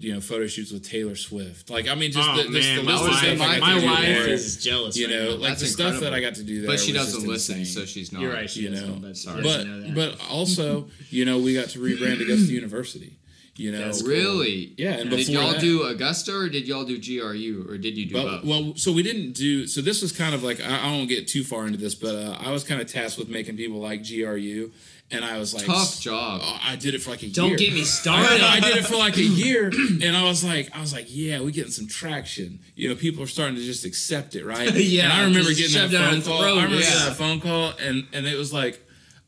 [0.00, 2.76] you know photo shoots with taylor swift like i mean just oh the, just man,
[2.78, 4.96] the my list of wife, stuff I got my wife there, is jealous.
[4.96, 5.30] you know now.
[5.36, 7.58] like That's the stuff that i got to do there But she doesn't just listen,
[7.58, 8.22] insane so she's not.
[8.22, 8.48] You're right.
[8.50, 8.98] She you know.
[9.00, 9.94] but sorry, but know that.
[9.94, 13.18] but also you know we got to rebrand Augusta University
[13.56, 14.72] You know, That's Really?
[14.78, 18.06] Yeah, and did y'all that- do Augusta or did y'all do GRU or did you
[18.06, 18.44] do Well, both?
[18.44, 19.66] well, so we didn't do.
[19.66, 22.14] So this was kind of like I, I won't get too far into this, but
[22.14, 24.70] uh, I was kind of tasked with making people like GRU,
[25.12, 26.40] and I was like, Tough job.
[26.42, 27.34] Oh, I did it for like a year.
[27.34, 28.40] Don't get me started.
[28.40, 29.66] I did it for like a year,
[30.02, 32.60] and I was like, I was like, yeah, we getting some traction.
[32.76, 34.72] You know, people are starting to just accept it, right?
[34.74, 36.38] Yeah, And I remember getting that phone call.
[36.38, 36.82] throat, I remember yeah.
[36.82, 38.84] getting that phone call, and and it was like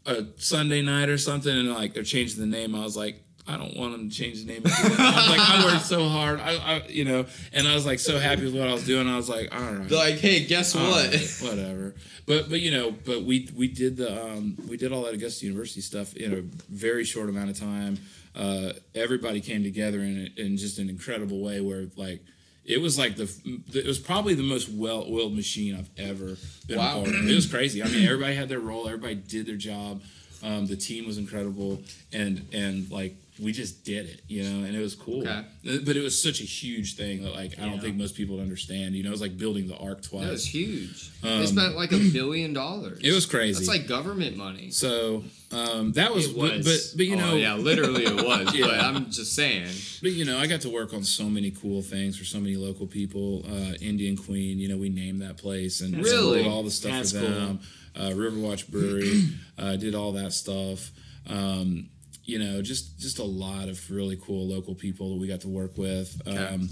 [0.07, 2.74] a Sunday night or something, and like they're changing the name.
[2.74, 3.22] I was like.
[3.47, 4.62] I don't want them to change the name.
[4.64, 7.99] I was like, I worked so hard, I, I, you know, and I was like
[7.99, 9.09] so happy with what I was doing.
[9.09, 11.11] I was like, all right, They're like, hey, guess all what?
[11.12, 11.95] right, whatever.
[12.26, 15.45] But but you know, but we we did the um, we did all that Augusta
[15.45, 17.99] University stuff in a very short amount of time.
[18.36, 21.61] Uh, everybody came together in in just an incredible way.
[21.61, 22.22] Where like
[22.64, 23.28] it was like the
[23.74, 26.36] it was probably the most well oiled machine I've ever
[26.68, 27.01] been Wow.
[27.01, 27.28] a part of.
[27.28, 27.82] It was crazy.
[27.82, 28.86] I mean, everybody had their role.
[28.86, 30.01] Everybody did their job.
[30.45, 31.82] Um, the team was incredible,
[32.12, 35.20] and and like we just did it, you know, and it was cool.
[35.26, 35.43] Okay.
[35.85, 38.43] But it was such a huge thing that like I don't think most people would
[38.43, 38.95] understand.
[38.95, 40.24] You know, it was like building the ark twice.
[40.24, 41.11] That was huge.
[41.22, 42.99] they spent like a billion dollars.
[42.99, 43.55] Um, It was crazy.
[43.64, 44.70] That's like government money.
[44.70, 46.91] So um, that was, It but- was.
[46.93, 48.45] But, but you know, oh, yeah, literally it was.
[48.47, 48.87] But Yeah.
[48.87, 49.68] I'm just saying.
[50.03, 52.57] but you know, I got to work on so many cool things for so many
[52.57, 53.45] local people.
[53.49, 56.47] Uh, Indian Queen, you know, we named that place and That's Really?
[56.47, 57.61] all the stuff That's for them.
[57.97, 59.28] Uh, Riverwatch Brewery,
[59.59, 60.91] uh, did all that stuff.
[61.26, 61.89] Um,
[62.25, 65.49] you know, just just a lot of really cool local people that we got to
[65.49, 66.20] work with.
[66.27, 66.68] Um,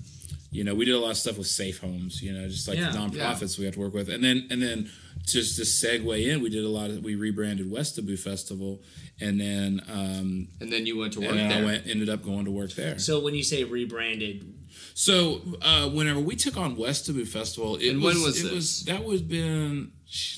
[0.52, 2.22] you know, we did a lot of stuff with safe homes.
[2.22, 4.60] You know, just like Yeah, the nonprofits we got to work with, and then and
[4.62, 4.90] then
[5.24, 8.82] just to segue in, we did a lot of we rebranded West Westobou Festival,
[9.20, 11.62] and then um, And then you went to work and there.
[11.62, 12.98] I went ended up going to work there.
[12.98, 14.54] So when you say rebranded,
[14.94, 18.42] So uh, whenever we took on West Westobou Festival, it And was, when was it
[18.44, 18.52] this?
[18.52, 19.92] was that would been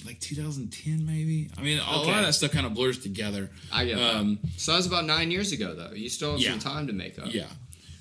[0.05, 1.51] like 2010 maybe.
[1.57, 3.51] I mean, a lot of that stuff kind of blurs together.
[3.73, 4.15] I get that.
[4.17, 5.93] Um, So that was about nine years ago, though.
[5.95, 6.51] You still have Yeah.
[6.51, 7.33] some time to make up.
[7.33, 7.47] Yeah.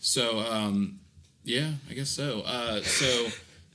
[0.01, 0.99] So um,
[1.43, 2.41] yeah, I guess so.
[2.41, 3.27] Uh, so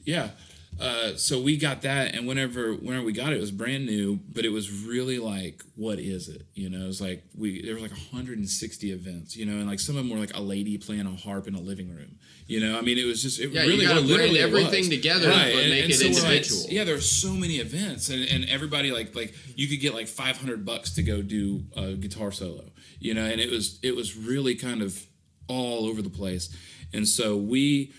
[0.04, 0.30] yeah.
[0.78, 4.16] Uh, so we got that, and whenever whenever we got it, it was brand new,
[4.30, 6.46] but it was really like, what is it?
[6.54, 9.80] You know, it was like we there were like 160 events, you know, and like
[9.80, 12.18] some of them were like a lady playing a harp in a living room.
[12.46, 14.80] You know, I mean, it was just it Yeah, you really gotta literally it everything
[14.80, 14.88] was.
[14.90, 16.66] together, but make it we're like, individual.
[16.68, 20.08] yeah, there are so many events, and, and everybody like like you could get like
[20.08, 22.64] 500 bucks to go do a guitar solo,
[23.00, 25.02] you know, and it was it was really kind of
[25.48, 26.54] all over the place,
[26.92, 27.92] and so we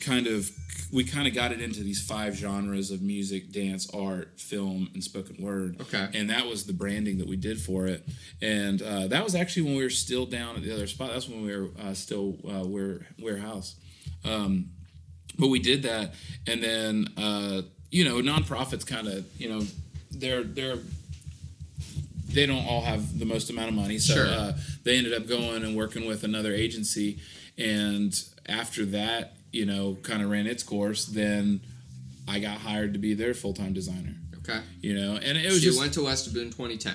[0.00, 0.50] kind of
[0.92, 5.04] we kind of got it into these five genres of music, dance, art, film, and
[5.04, 5.80] spoken word.
[5.82, 6.08] Okay.
[6.14, 8.04] And that was the branding that we did for it.
[8.42, 11.12] And uh, that was actually when we were still down at the other spot.
[11.12, 13.76] That's when we were uh, still uh, ware, warehouse.
[14.24, 14.70] Um,
[15.38, 16.14] but we did that,
[16.46, 19.62] and then uh, you know, nonprofits kind of you know
[20.10, 20.78] they're they're
[22.28, 24.26] they don't all have the most amount of money, so Sure.
[24.26, 24.52] uh,
[24.84, 27.18] they ended up going and working with another agency,
[27.56, 28.12] and
[28.46, 31.06] after that, you know, kind of ran its course.
[31.06, 31.60] Then
[32.28, 34.14] I got hired to be their full time designer.
[34.38, 34.60] Okay.
[34.80, 36.94] You know, and it So was you just went to Westobou in 2010.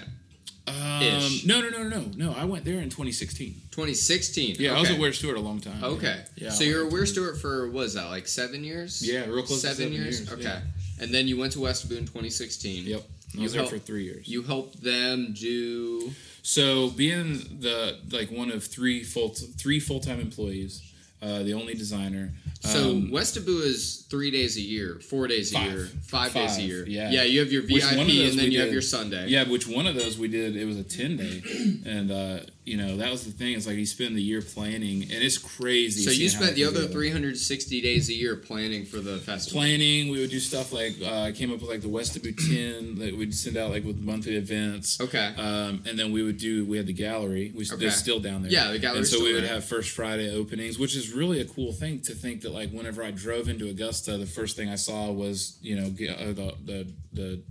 [0.67, 2.33] um, no, no, no, no, no.
[2.35, 3.53] I went there in 2016.
[3.71, 4.55] 2016.
[4.57, 4.77] Yeah, okay.
[4.77, 5.83] I was at Wier Stewart a long time.
[5.83, 6.21] Okay.
[6.37, 6.49] Yeah.
[6.49, 9.07] So you're a Wier Stewart for what is that like seven years?
[9.07, 10.21] Yeah, real close to Seven, seven years.
[10.21, 10.41] years, Okay.
[10.43, 10.61] yeah.
[10.99, 12.85] And then you went to Westobou in 2016.
[12.85, 13.01] Yep.
[13.01, 14.27] I You was there helped- for three years.
[14.27, 16.13] You helped them do.
[16.41, 20.81] So being the like one of three full three full time employees,
[21.25, 22.31] uh, the only designer.
[22.61, 25.71] So um, Westobou is three days a year, four days a Five.
[25.71, 26.83] year, five, days a year.
[26.87, 27.11] yeah.
[27.11, 27.23] Yeah.
[27.23, 29.27] You have your VIP one of those and then you have your Sunday.
[29.27, 30.55] Yeah, which one of those we did?
[30.55, 31.43] It was a ten day,
[31.85, 33.53] and uh, you know that was the thing.
[33.55, 36.01] It's like you spend the year planning, and it's crazy.
[36.03, 39.61] So you spent the other 360 days a year planning for the festival.
[39.61, 40.09] planning.
[40.09, 43.33] We would do stuff like uh, came up with like the Westobou ten that we'd
[43.35, 44.99] send out like with monthly events.
[44.99, 45.33] Okay.
[45.37, 47.51] Um, and then we would do we had the gallery.
[47.55, 47.77] We Okay.
[47.77, 48.51] they're still down there.
[48.51, 49.53] Yeah, the gallery's And so we would there.
[49.53, 53.03] have first Friday openings, which is really a cool thing to think that like whenever
[53.03, 56.87] I drove into Augusta, the first thing I saw was you know uh, the the
[57.13, 57.41] the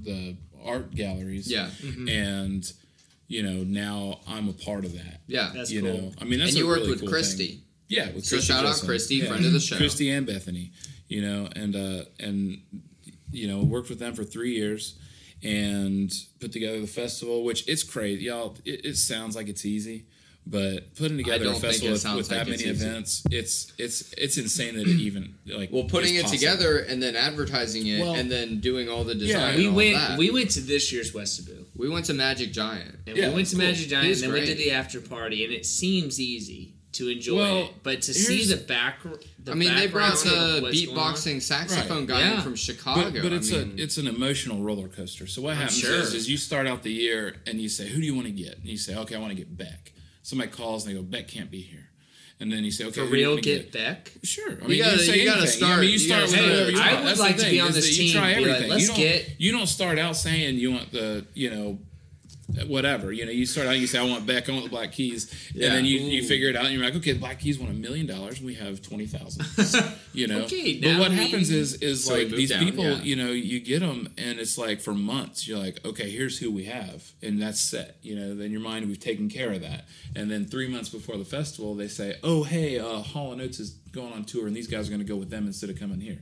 [0.00, 1.50] the art galleries.
[1.50, 1.70] Yeah.
[2.08, 2.64] And
[3.28, 5.20] you know now I'm a part of that.
[5.26, 5.50] Yeah.
[5.54, 5.92] That's you cool.
[5.92, 7.46] know, I mean that's and you a worked really with cool Christy.
[7.48, 7.62] thing.
[7.88, 8.88] Yeah, with So Christy shout out Gilson.
[8.88, 9.76] Christy, friend of the show.
[9.76, 10.72] Christy and Bethany,
[11.08, 12.60] you know, and uh, and
[13.32, 14.98] you know worked with them for three years
[15.42, 18.56] and put together the festival, which it's crazy, y'all.
[18.64, 20.04] It, it sounds like it's easy,
[20.50, 22.86] but putting together a festival with, with that it's many easy.
[22.86, 26.38] events, it's it's it's insane that it even like Well, putting is it possible.
[26.38, 29.40] together and then advertising it Well, and then doing all the design.
[29.40, 30.18] Yeah, we and all went that.
[30.18, 31.64] we went to this year's Westobou.
[31.76, 32.94] We went to Magic Giant.
[33.06, 33.64] And Yeah, we went to cool.
[33.66, 34.46] Magic Giant, and then we great.
[34.46, 38.46] did the after party, and it seems easy to enjoy Well, it, but to see
[38.46, 39.02] the back,
[39.44, 42.08] the I mean, they brought background the of what's going on- beatboxing saxophone Right.
[42.08, 42.40] guy Yeah.
[42.40, 43.10] from Chicago.
[43.10, 45.26] But, but it's I mean, a it's an emotional roller coaster.
[45.26, 45.94] So what happens sure.
[46.00, 48.32] is, is you start out the year and you say, who do you want to
[48.32, 48.56] get?
[48.56, 49.92] And you say, okay, I want to get Beck.
[50.28, 51.88] Somebody calls and they go, Beck can't be here.
[52.40, 54.12] And then you say, okay, For you real, wanna get Beck.
[54.22, 54.58] Sure.
[54.62, 55.56] I You gotta- say you gotta anything.
[55.56, 57.72] start- I mean, you you start start- you I would That's like to be on
[57.72, 60.56] this that you team, try be like, let's you get- You don't start out saying
[60.56, 61.78] you want the, you know,
[62.66, 63.12] whatever.
[63.12, 65.32] You know, you start out, you say, I want Beck, I want the Black Keys.
[65.54, 65.66] Yeah.
[65.66, 67.70] And then you, you figure it out and you're like, okay, the Black Keys want
[67.70, 68.38] a million dollars.
[68.38, 69.44] and We have 20,000.
[70.14, 70.40] You know?
[70.40, 73.02] Okay, But what we- happens is, is So like these down, people, yeah.
[73.02, 76.50] you know, you get them and it's like for months, you're like, okay, here's who
[76.50, 77.12] we have.
[77.22, 77.98] And that's set.
[78.02, 79.84] You know, then your mind, we've taken care of that.
[80.16, 83.60] And then three months before the festival, they say, oh, hey, uh, Hall and Oates
[83.60, 85.78] is going on tour and these guys are going to go with them instead of
[85.78, 86.18] coming here.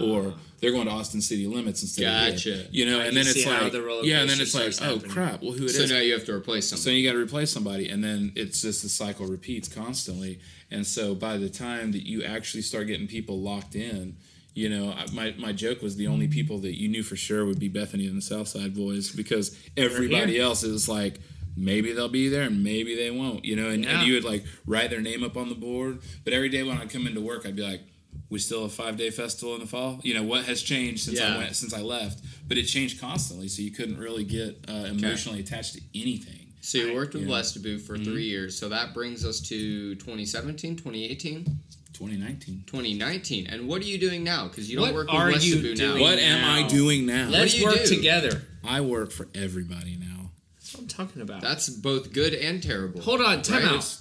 [0.00, 2.50] Or they're going to Austin City Limits instead of Gotcha.
[2.50, 2.66] here.
[2.70, 4.82] You know, I and then it's like, the roller yeah, and then it's like, starts
[4.82, 5.10] oh happening.
[5.10, 5.76] crap, well, who it is?
[5.76, 6.82] So now you have to replace somebody.
[6.82, 10.40] So you got to replace somebody, and then it's just the cycle repeats constantly.
[10.70, 14.16] And so by the time that you actually start getting people locked in,
[14.54, 16.32] you know, my, my joke was the only mm-hmm.
[16.32, 20.40] people that you knew for sure would be Bethany and the Southside Boys because everybody
[20.40, 21.20] else is like,
[21.56, 23.98] maybe they'll be there and maybe they won't, you know, and, Yeah.
[23.98, 26.00] and you would like write their name up on the board.
[26.24, 27.82] But every day when I come into work, I'd be like,
[28.30, 30.00] we still have five day festival in the fall.
[30.02, 31.34] You know what has changed since Yeah.
[31.34, 34.72] I went since I left, but it changed constantly, so you couldn't really get uh,
[34.90, 36.34] emotionally attached to anything.
[36.60, 37.34] So you worked with Yeah.
[37.36, 38.58] Westobou for three years.
[38.58, 41.44] So that brings us to 2017, 2018,
[41.92, 42.64] 2019.
[42.66, 43.46] 2019.
[43.46, 44.48] And what are you doing now?
[44.48, 45.92] Because you don't What work are with you Westobou now.
[45.92, 46.02] doing?
[46.02, 47.28] What am I doing now?
[47.30, 47.86] Let's do work do?
[47.86, 48.42] together.
[48.64, 50.30] I work for everybody now.
[50.56, 51.40] That's what I'm talking about.
[51.40, 53.00] That's both good and terrible.
[53.00, 53.72] Hold on, time Right?
[53.72, 53.96] out.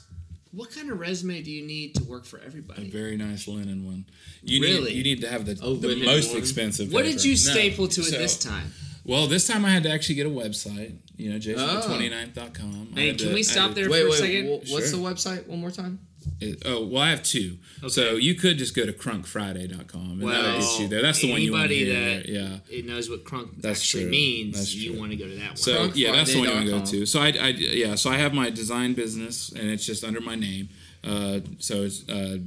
[0.58, 2.88] What kind of resume do you need to work for everybody?
[2.88, 4.06] A very nice linen one.
[4.42, 4.86] You Really?
[4.90, 6.38] need you need to have the, A the most one?
[6.40, 6.92] expensive.
[6.92, 7.28] What did paper.
[7.28, 7.38] you No.
[7.54, 8.74] staple to it So- this time?
[9.06, 10.96] Well, this time I had to actually get a website.
[11.16, 11.40] You know, Oh.
[11.40, 12.90] jason29th.com.
[12.96, 14.16] I Hey, can to- we stop there Wait, for wait.
[14.16, 14.46] a second?
[14.48, 14.98] wh- What's Sure.
[14.98, 15.46] the website?
[15.48, 16.00] One more time.
[16.40, 17.58] To- oh, well, I have two.
[17.88, 21.02] So you could just go to crunkfriday.com and that'll Well, get you there.
[21.02, 22.18] That's the one you want to anybody hear.
[22.20, 22.30] that-
[22.70, 22.78] Yeah.
[22.78, 24.12] It knows what crunk That's actually true.
[24.12, 24.56] means.
[24.58, 25.58] That's you want to go to that one.
[25.58, 27.06] So yeah, that's the one you want to go to.
[27.06, 30.36] So I, I yeah, so I have my design business and it's just under my
[30.36, 30.70] name.
[31.04, 32.38] Uh, so it's uh,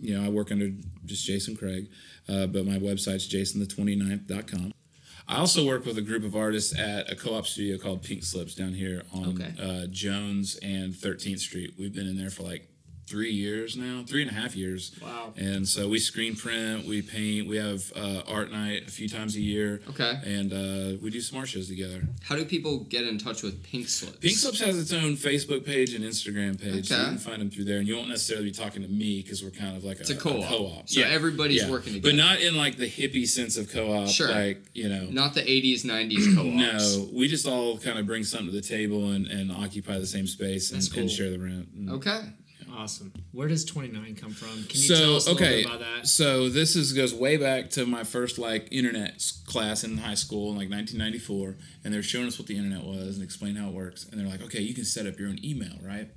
[0.00, 0.70] you know I work under
[1.06, 1.88] just Jason Craig,
[2.28, 4.72] uh, but my website's jason29th.com.
[5.30, 8.54] I also work with a group of artists at a co-op studio called Pink Slips
[8.54, 9.52] down here on Okay.
[9.60, 11.74] uh, Jones and 13th Street.
[11.78, 12.66] We've been in there for like
[13.08, 14.92] three years now, three and a half years.
[15.02, 15.32] Wow.
[15.36, 19.34] And so we screen print, we paint, we have uh, art night a few times
[19.36, 19.80] a year.
[19.88, 20.20] Okay.
[20.24, 22.02] And uh, we do some art shows together.
[22.22, 24.18] How do people get in touch with Pink Slips?
[24.18, 26.88] Pink Slips has its own Facebook page and Instagram page.
[26.88, 29.22] So you can find them through there, and you won't necessarily be talking to me
[29.22, 30.44] because we're kind of like It's a, a co-op.
[30.44, 30.88] co-op.
[30.88, 32.12] So everybody's working together.
[32.12, 34.08] but not in like the hippie sense of co-op.
[34.08, 34.28] Sure.
[34.30, 36.96] Like you know, Not the 80s, 90s co-ops.
[36.98, 40.06] no, we just all kind of bring something to the table and, and occupy the
[40.06, 41.02] same space and, cool.
[41.02, 41.68] and share the rent.
[41.90, 42.20] Okay.
[42.78, 43.12] Awesome.
[43.32, 44.48] Where does 29 come from?
[44.64, 46.06] Can you so tell us a little okay, bit about that?
[46.06, 50.50] so this is goes way back to my first like internet class in high school
[50.50, 53.74] in like 1994, and they're showing us what the internet was and explain how it
[53.74, 56.10] works, and they're like, okay, you can set up your own email, right?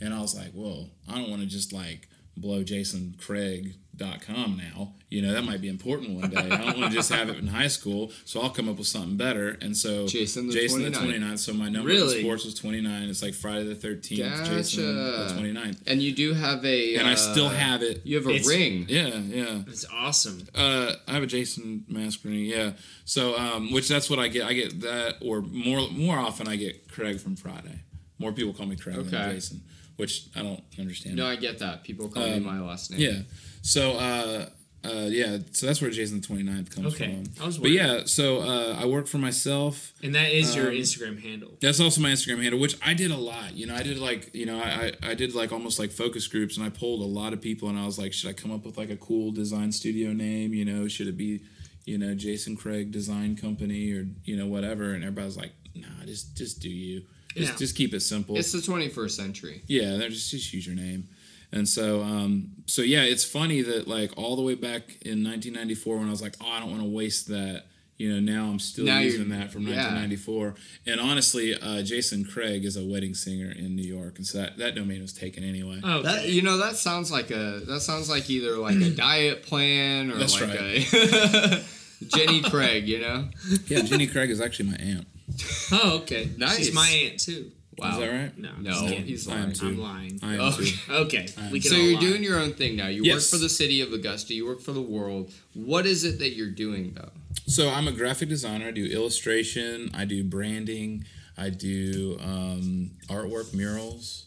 [0.00, 2.08] And I was like, whoa, I don't want to just like
[2.40, 4.92] blow jasoncraig.com now.
[5.10, 6.36] You know, that might be important one day.
[6.36, 8.86] I don't want to just have it in high school, so I'll come up with
[8.86, 9.56] something better.
[9.62, 10.98] And so Jason the Jason the 29th.
[11.02, 11.38] 29.
[11.38, 12.18] So my number Really?
[12.18, 13.08] in sports was 29.
[13.08, 15.34] It's like Friday the 13th, Jason the Gotcha.
[15.34, 15.78] 29th.
[15.86, 16.96] And you do have a.
[16.96, 18.02] And I uh, still have it.
[18.04, 18.84] You have a It's- ring.
[18.88, 19.62] Yeah, yeah.
[19.66, 20.46] It's awesome.
[20.54, 22.72] Uh, I have a Jason mask ring, yeah.
[23.06, 24.44] So, um, which that's what I get.
[24.44, 27.80] I get that, or more more often, I get Craig from Friday.
[28.18, 29.34] More people call me Craig than Okay.
[29.36, 29.62] Jason,
[29.98, 31.16] which I don't understand.
[31.16, 31.84] No, I get that.
[31.84, 33.00] People call me Um, my last name.
[33.00, 33.18] yeah.
[33.62, 34.48] So, uh,
[34.84, 35.38] uh, yeah.
[35.52, 37.12] So that's where Jason the 29th comes Okay.
[37.12, 37.24] from.
[37.42, 38.02] I was but yeah.
[38.06, 39.92] So uh, I work for myself.
[40.02, 41.58] And that is your Um, Instagram handle.
[41.60, 43.56] That's also my Instagram handle, which I did a lot.
[43.56, 46.26] You know, I did like, you know, I, I I did like almost like focus
[46.28, 48.52] groups, and I polled a lot of people, and I was like, should I come
[48.52, 50.54] up with like a cool design studio name?
[50.54, 51.40] You know, should it be,
[51.84, 54.92] you know, Jason Craig Design Company or you know whatever?
[54.94, 57.02] And everybody's like, nah, just just do you,
[57.38, 57.58] just Yeah.
[57.58, 58.36] just keep it simple.
[58.36, 59.62] It's the 21st century.
[59.66, 61.08] Yeah, they're just just use your name.
[61.50, 65.96] And so, um, so yeah, it's funny that like all the way back in 1994
[65.98, 67.64] when I was like, oh, I don't want to waste that.
[67.96, 69.92] You know, now I'm still Now using that from yeah.
[69.92, 70.54] 1994.
[70.86, 74.56] And honestly, uh, Jason Craig is a wedding singer in New York, and so that,
[74.58, 75.80] that domain was taken anyway.
[75.82, 79.42] Oh, That you know that sounds like a that sounds like either like a diet
[79.42, 80.92] plan or That's like right.
[80.94, 81.64] a
[82.06, 82.86] Jenny Craig.
[82.86, 83.28] You know.
[83.66, 85.08] Yeah, Jenny Craig is actually my aunt.
[85.72, 86.30] oh, okay.
[86.36, 86.56] Nice.
[86.58, 87.50] She's my aunt too.
[87.76, 87.92] Wow.
[87.92, 88.38] Is that right?
[88.38, 89.52] No, No, he's am lying.
[89.52, 89.66] too.
[89.68, 90.18] I'm lying.
[90.22, 90.64] I am Okay.
[90.64, 90.92] too.
[90.92, 92.00] Okay, we can So you're lie.
[92.00, 92.88] doing your own thing now.
[92.88, 93.14] You Yes.
[93.32, 94.34] work for the city of Augusta.
[94.34, 95.32] You work for the world.
[95.54, 97.12] What is it that you're doing though?
[97.46, 98.66] So I'm a graphic designer.
[98.68, 99.90] I do illustration.
[99.94, 101.04] I do branding.
[101.36, 104.24] I do um, artwork, murals,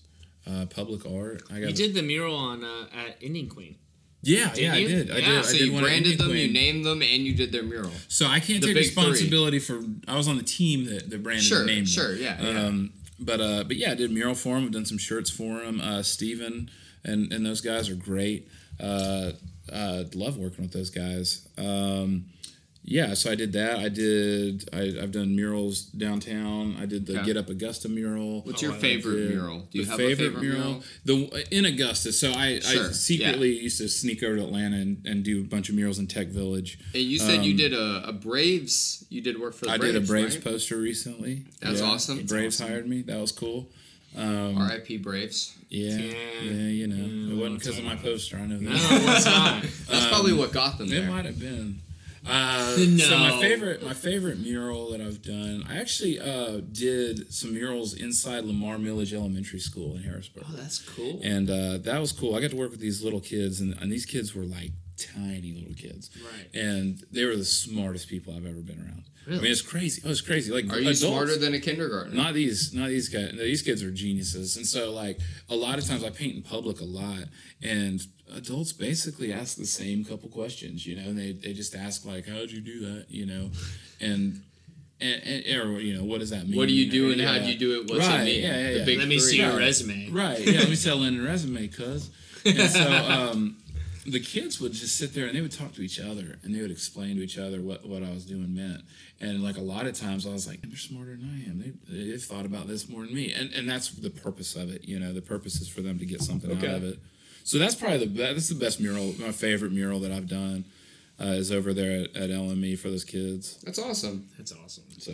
[0.48, 1.44] uh, public art.
[1.52, 3.76] I got You did the mural on uh, at Indian Queen.
[4.24, 4.86] Yeah, yeah, you?
[4.86, 5.12] I did.
[5.12, 5.38] I Yeah, did.
[5.38, 7.92] I so did you branded them, you named them, and you did their mural.
[8.08, 9.04] So I can't The take big three.
[9.06, 9.82] responsibility for.
[10.08, 11.92] I was on the team that, that branded Sure, and named them.
[11.94, 12.60] sure, yeah, yeah.
[12.66, 14.66] Um, but uh, but yeah, I did mural for him.
[14.66, 15.82] I've done some shirts for him.
[15.82, 16.70] Uh, Steven
[17.04, 18.48] and and those guys are great.
[18.80, 19.32] Uh,
[19.72, 21.48] uh, love working with those guys.
[21.58, 22.26] Um,
[22.84, 23.80] yeah, so I did that.
[23.80, 24.68] I did.
[24.74, 26.76] I, I've done murals downtown.
[26.80, 27.26] I did the Okay.
[27.28, 28.42] Get Up Augusta mural.
[28.42, 29.68] What's your I favorite mural?
[29.72, 30.84] Do you the have a favorite mural?
[31.06, 32.12] The in Augusta.
[32.12, 35.44] So I, Sure, I secretly used to sneak over to Atlanta and, and do a
[35.44, 36.80] bunch of murals in Tech Village.
[36.94, 39.06] And you said you did a, a Braves.
[39.10, 39.94] You did work for the Um, I Braves.
[39.94, 40.44] did a Braves right?
[40.44, 41.46] poster recently.
[41.62, 42.16] That's awesome.
[42.16, 43.02] The It's Braves hired me.
[43.04, 43.68] That was cool.
[44.18, 44.98] R.I.P.
[44.98, 45.56] Braves.
[45.70, 46.14] Yeah, yeah,
[46.44, 46.52] Yeah.
[46.52, 48.38] you know, it wasn't because of my poster.
[48.38, 48.64] I know that.
[48.64, 49.62] No, it's not.
[49.90, 51.80] That's probably what got them Um, It might have been.
[52.28, 57.54] Uh, So my favorite, my favorite mural that I've done, I actually uh, did some
[57.54, 61.20] murals inside Lamar Milledge Elementary School in Harrisburg, Oh, that's cool.
[61.24, 62.36] and uh, that was cool.
[62.36, 65.52] I got to work with these little kids, and, and these kids were like tiny
[65.54, 66.48] little kids, Right.
[66.54, 69.04] And they were the smartest people I've ever been around.
[69.28, 70.02] I mean, it's crazy.
[70.06, 70.52] Oh, it's crazy.
[70.52, 72.14] Like, Are you adults, smarter than a kindergartner?
[72.16, 75.86] not these not these guys these kids are geniuses and so like a lot of
[75.86, 77.26] times i paint in public a lot
[77.62, 78.02] and
[78.34, 82.28] adults basically ask the same couple questions you know and they, they just ask like
[82.28, 83.50] how'd you do that you know
[84.00, 84.42] and
[85.00, 87.38] and, and or you know what does that mean What do you do and Yeah.
[87.40, 87.90] how'd you do it?
[87.90, 88.42] What's Right, it mean?
[88.44, 88.86] yeah, yeah, The yeah.
[88.86, 89.28] big Let me three.
[89.32, 89.58] see your Right.
[89.60, 90.10] resume.
[90.12, 90.40] Right.
[90.46, 90.60] Yeah.
[90.60, 92.10] Let me sell in a resume, cuz.
[92.46, 92.88] And so
[93.32, 93.58] um,
[94.06, 96.62] the kids would just sit there and they would talk to each other and they
[96.62, 98.82] would explain to each other what, what I was doing meant.
[99.20, 101.58] And like a lot of times I was like, they're smarter than I am.
[101.90, 103.34] They, they've thought about this more than me.
[103.34, 104.88] And, and that's the purpose of it.
[104.88, 106.68] You know, the purpose is for them to get something Okay.
[106.68, 107.00] out of it.
[107.44, 110.66] So that's probably the best, that's the best mural, my favorite mural that I've done.
[111.20, 113.60] Uh, is over there at, at LME for those kids.
[113.64, 114.28] That's awesome.
[114.40, 114.86] That's awesome.
[114.98, 115.14] So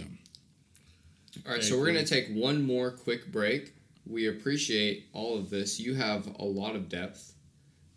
[1.45, 3.73] All right, so we're going to take one more quick break.
[4.09, 5.81] We appreciate all of this.
[5.81, 7.33] You have a lot of depth,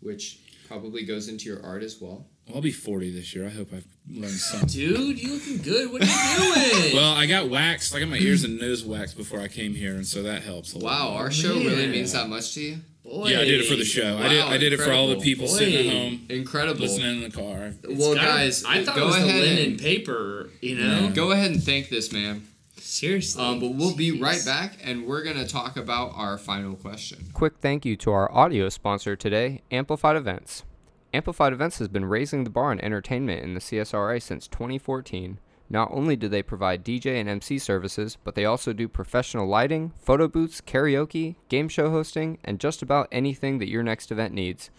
[0.00, 2.26] which probably goes into your art as well.
[2.52, 3.46] I'll be 40 this year.
[3.46, 4.68] I hope I've learned something.
[4.68, 5.92] Dude, you looking good.
[5.92, 6.94] What are you doing?
[6.94, 7.94] Well, I got waxed.
[7.94, 10.72] I got my ears and nose waxed before I came here, and so that helps
[10.72, 10.84] a lot.
[10.84, 12.78] Wow, our show really means that much to you?
[13.10, 13.28] Boy.
[13.30, 14.18] Yeah, I did it for the show.
[14.18, 14.40] I did.
[14.44, 15.22] I did it for all the incredible.
[15.22, 16.80] people sitting at home, Incredible.
[16.80, 17.72] listening in the car.
[17.88, 21.10] well, It's guys, I thought go it was ahead the linen and, paper, you know?
[21.12, 22.46] go ahead and thank this man.
[22.78, 23.42] Seriously.
[23.44, 27.26] Um, but we'll be right back, and we're going to talk about our final question.
[27.32, 30.64] Quick thank you to our audio sponsor today, Amplified Events.
[31.12, 35.38] Amplified Events has been raising the bar in entertainment in the CSRA since 2014.
[35.72, 39.92] Not only do they provide DJ and MC services, but they also do professional lighting,
[39.96, 44.70] photo booths, karaoke, game show hosting, and just about anything that your next event needs.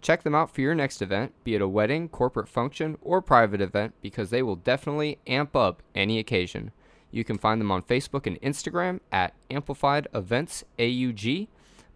[0.00, 3.60] Check them out for your next event, be it a wedding, corporate function, or private
[3.60, 6.70] event, because they will definitely amp up any occasion.
[7.10, 11.48] You can find them on Facebook and Instagram at Amplified Events AUG,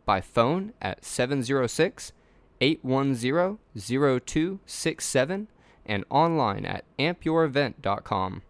[0.04, 2.12] by phone at 706
[2.60, 5.48] 810 0267,
[5.90, 8.42] and online at ampyourevent.com.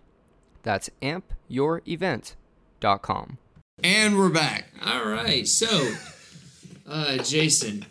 [0.62, 3.38] That's ampyourevent.com.
[3.82, 4.66] And we're back.
[4.84, 5.48] All right.
[5.48, 5.94] So,
[6.86, 7.86] uh, Jason,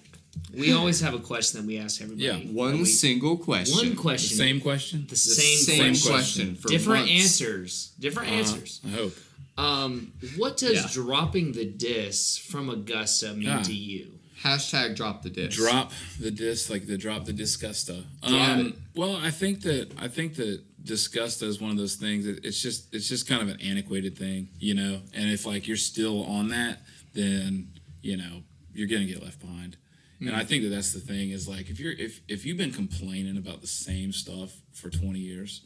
[0.56, 2.26] we always have a question that we ask everybody.
[2.26, 2.38] Yeah.
[2.54, 3.76] One we- single question.
[3.76, 4.38] one The question.
[4.38, 5.02] same question.
[5.06, 6.12] The The same, same, question.
[6.12, 6.56] question.
[6.56, 7.24] for Different months.
[7.24, 7.92] answers.
[8.00, 8.82] Different answers.
[8.86, 9.18] I hope.
[9.58, 10.88] Um, what does Yeah.
[10.94, 13.64] dropping the disc from Augusta mean Ah.
[13.64, 14.19] to you?
[14.44, 15.58] Hashtag drop the disc.
[15.58, 18.04] Drop the disc, like the drop the disgusta.
[18.24, 22.26] Um, well, I think that I think that disgusta is one of those things.
[22.26, 25.02] That it's just it's just kind of an antiquated thing, you know.
[25.14, 26.80] And if like you're still on that,
[27.14, 27.70] then
[28.02, 29.76] you know you're gonna get left behind.
[30.22, 30.36] And Mm.
[30.36, 33.38] I think that that's the thing is like if you're if if you've been complaining
[33.38, 35.62] about the same stuff for 20 years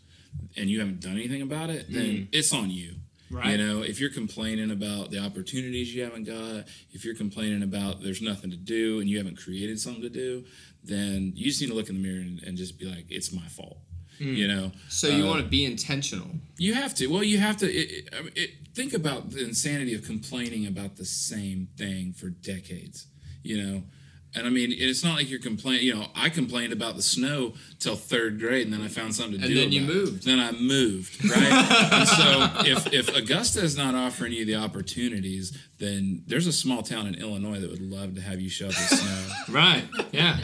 [0.57, 2.95] and you haven't done anything about it, then it's on you.
[3.33, 3.51] Right.
[3.51, 8.01] You know, if you're complaining about the opportunities you haven't got, if you're complaining about
[8.03, 10.45] there's nothing to do and you haven't created something to do,
[10.83, 13.31] then you just need to look in the mirror and, and just be like, it's
[13.33, 13.77] my fault.
[14.19, 16.27] You know, So you Uh, want to be intentional.
[16.57, 17.07] you have to.
[17.07, 17.65] Well, you have to.
[17.69, 23.07] It, it, it, think about the insanity of complaining about the same thing for decades.
[23.41, 23.83] You know,
[24.35, 25.85] and I mean, it's not like you're complaining.
[25.85, 29.39] You know, I complained about the snow till third grade, and then I found something
[29.39, 29.61] to And do.
[29.61, 29.95] And then you about it.
[30.11, 30.23] moved.
[30.25, 31.91] Then I moved, right?
[31.93, 36.81] and so, if if Augusta is not offering you the opportunities, then there's a small
[36.83, 39.27] town in Illinois that would love to have you shovel snow.
[39.49, 39.83] Right.
[40.11, 40.37] Yeah.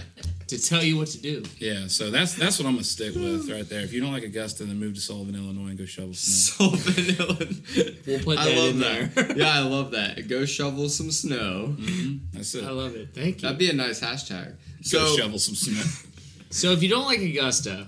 [0.49, 1.43] To tell you what to do.
[1.57, 3.81] Yeah, so that's that's what I'm gonna stick with right there.
[3.81, 6.69] If you don't like Augusta, then move to Sullivan, Illinois, and go shovel snow.
[6.75, 7.95] Sullivan, Illinois.
[8.07, 9.15] We'll put I that love in that.
[9.15, 9.31] there.
[9.37, 10.27] yeah, I love that.
[10.27, 11.75] Go shovel some snow.
[11.77, 12.17] Mm-hmm.
[12.33, 12.63] That's it.
[12.65, 13.09] I love it.
[13.13, 13.41] Thank you.
[13.43, 14.47] That'd be a nice hashtag.
[14.47, 15.83] Go So shovel some snow.
[16.51, 17.85] So if you don't like Augusta,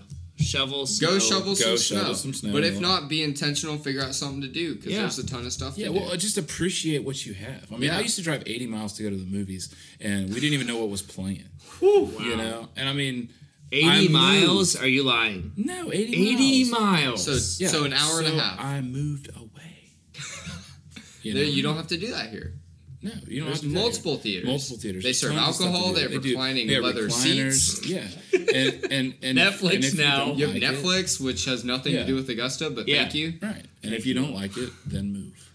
[0.52, 1.08] shovel snow.
[1.12, 1.98] go shovel, some, Go snow.
[2.00, 2.52] shovel some snow.
[2.52, 3.78] But if not, be intentional.
[3.78, 5.00] Figure out something to do because Yeah.
[5.02, 5.78] there's a ton of stuff.
[5.78, 6.18] Yeah, to well, do.
[6.18, 7.68] just appreciate what you have.
[7.72, 7.98] I mean, Yeah.
[7.98, 10.68] I used to drive 80 miles to go to the movies, and we didn't even
[10.68, 11.46] know what was playing.
[11.82, 12.12] Wow.
[12.20, 13.30] You know, and I mean,
[13.72, 14.76] 80 I miles?
[14.76, 15.54] Are you lying?
[15.56, 17.28] no, 80, 80 miles.
[17.28, 17.58] miles.
[17.58, 18.60] so Yeah, so an hour and a half.
[18.60, 19.48] I moved away.
[21.24, 21.42] You know?
[21.42, 22.56] you don't have to do that here.
[23.04, 24.22] No, you don't There's have to multiple that.
[24.22, 24.48] theaters.
[24.48, 25.04] Multiple theaters.
[25.04, 25.94] They serve tons of stuff to alcohol.
[25.94, 27.54] They have do- reclining they have leather recliners.
[27.54, 27.86] seats.
[27.88, 30.26] Yeah, and and, and Netflix and if you now.
[30.26, 32.02] don't You have like it- Netflix, which has nothing Yeah.
[32.02, 33.02] to do with Augusta, but Yeah.
[33.04, 33.34] thank you.
[33.42, 33.66] right?
[33.84, 35.50] And if you don't like it, then move.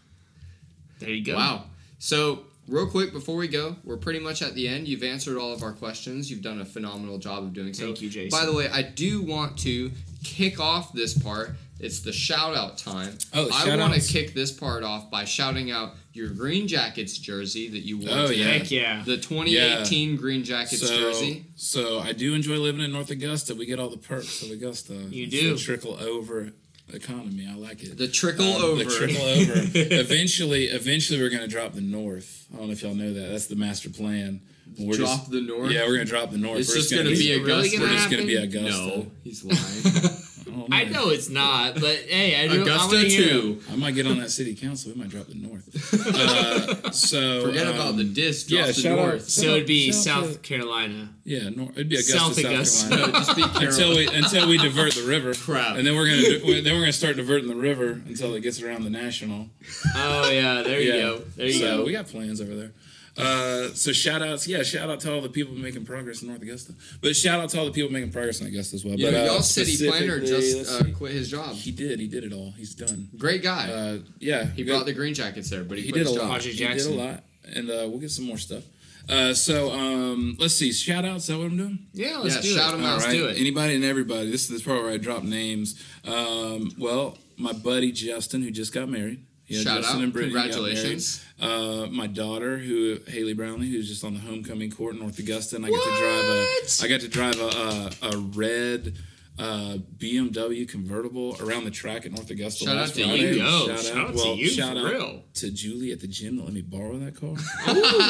[0.98, 1.36] There you go.
[1.36, 1.64] Wow.
[1.98, 4.88] So, real quick before we go, we're pretty much at the end.
[4.88, 6.30] You've answered all of our questions.
[6.30, 7.84] You've done a phenomenal job of doing so.
[7.86, 8.36] Thank you, Jason.
[8.36, 9.92] By the way, I do want to
[10.24, 11.54] kick off this part.
[11.78, 13.16] It's the shout out time.
[13.34, 17.68] Oh, I want to kick this part off by shouting out your Green Jackets jersey
[17.68, 18.40] that you wore Oh, today.
[18.40, 18.46] yeah.
[18.46, 19.02] Heck yeah.
[19.04, 21.44] The 2018 Green Jackets So, jersey.
[21.56, 23.54] so I do enjoy living in North Augusta.
[23.54, 24.94] We get all the perks of Augusta.
[24.94, 25.52] You It's do.
[25.54, 26.52] the trickle over
[26.92, 27.46] economy.
[27.50, 27.98] I like it.
[27.98, 28.84] The trickle Um, over.
[28.84, 29.52] The trickle over.
[29.74, 32.46] eventually, eventually, we're gonna drop the north.
[32.54, 33.28] I don't know if y'all know that.
[33.30, 34.40] That's the master plan.
[34.78, 35.70] We're Drop just- the north.
[35.70, 36.58] Yeah, we're gonna drop the north.
[36.60, 38.36] It's we're just gonna Is be it really gonna We're just gonna be?
[38.36, 38.68] Augusta.
[38.70, 40.16] No, he's lying.
[40.68, 42.60] don't I know it's not, but hey, I do.
[42.60, 43.30] I Augusta wanna hear him.
[43.60, 43.62] two.
[43.72, 44.92] I might get on that city council.
[44.92, 45.64] We might drop the north.
[46.16, 48.48] Uh, so Forget um, about the disc.
[48.48, 49.28] Drop yeah, the shout out- north.
[49.28, 51.10] So it'd be Shout out South Carolina.
[51.24, 52.88] Yeah, nor- it'd be Augusta, South South, Augusta.
[52.88, 53.12] Carolina.
[53.12, 53.96] No, just be until Carolina.
[54.10, 55.34] we until we divert the river.
[55.34, 55.76] Crap.
[55.76, 58.60] And then we're gonna do, then we're gonna start diverting the river until it gets
[58.62, 59.48] around the national.
[59.94, 61.00] Oh yeah, there you Yeah.
[61.00, 61.18] go.
[61.36, 61.84] There you so go.
[61.84, 62.72] we got plans over there.
[63.18, 66.42] Uh, so shout outs, yeah, shout out to all the people making progress in North
[66.42, 66.74] Augusta.
[67.00, 68.94] But shout out to all the people making progress in Augusta as well.
[68.98, 71.54] Yeah, but, uh, y'all city planner just uh, quit his job.
[71.54, 72.52] he did, he did it all.
[72.56, 73.08] He's done.
[73.16, 73.70] Great guy.
[73.70, 76.10] Uh, yeah, he good- brought the green jackets there, but he, he quit did a
[76.10, 76.24] his lot.
[76.24, 76.30] job.
[76.32, 77.22] Project He did a lot,
[77.54, 78.64] and uh, we'll get some more stuff.
[79.08, 81.22] Uh, so um, let's see, shout outs.
[81.22, 81.78] Is that what I'm doing?
[81.94, 82.78] Yeah, let's Yeah, do shout it.
[82.78, 82.98] 'em out.
[82.98, 83.38] Let's do it.
[83.38, 84.30] Anybody and everybody.
[84.30, 85.80] This is the part where I drop names.
[86.04, 89.24] Um, well, my buddy Justin, who just got married.
[89.48, 90.02] Yeah, Shout Justin out.
[90.04, 91.24] and Brittany Congratulations.
[91.40, 95.56] Uh, my daughter, who Haley Brownlee, who's just on the homecoming court in North Augusta,
[95.56, 96.84] and I got to drive a.
[96.84, 98.96] I got to drive a a, a red.
[99.38, 102.64] Uh, BMW convertible around the track at North Augusta.
[102.64, 103.34] Shout last out to Friday.
[103.36, 103.42] you.
[103.44, 105.22] Yo, Shout, shout out, out to you, shout out real.
[105.34, 107.34] to Julie at the gym that let me borrow that car.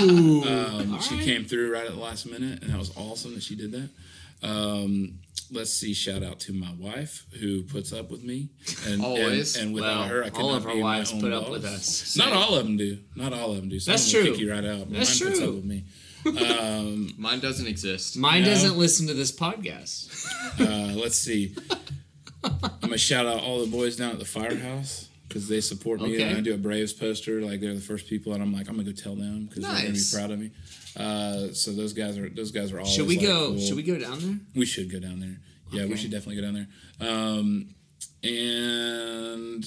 [0.06, 3.56] Um, she came through right at the last minute, and that was awesome that she
[3.56, 3.88] did that.
[4.48, 5.18] Um,
[5.50, 8.50] let's see, shout out to my wife who puts up with me,
[8.86, 9.56] and Always.
[9.56, 12.16] and, and without Well, her, I could all of our wives put up with us.
[12.16, 12.98] Not all of them do.
[13.14, 13.78] Not all of them do.
[13.80, 14.24] Some That's true.
[14.24, 14.90] Kick you right out.
[14.90, 15.48] That's Mine puts true.
[15.48, 15.84] up with me.
[16.26, 18.16] Um, Mine doesn't exist.
[18.16, 18.48] Mine No.
[18.48, 20.26] doesn't listen to this podcast.
[20.60, 21.54] uh, let's see.
[22.42, 26.14] I'm gonna shout out all the boys down at the firehouse because they support me.
[26.14, 26.22] Okay.
[26.24, 28.74] And I do a Braves poster, like they're the first people, and I'm like, I'm
[28.76, 30.50] gonna go tell them because they're gonna be proud of me.
[30.96, 32.86] Uh, so those guys are those guys are all.
[32.86, 33.48] Should we like, go?
[33.48, 33.58] cool.
[33.58, 34.38] Should we go down there?
[34.54, 35.36] We should go down there.
[35.72, 37.08] Yeah, we should definitely go down there.
[37.08, 37.74] Um,
[38.22, 39.64] and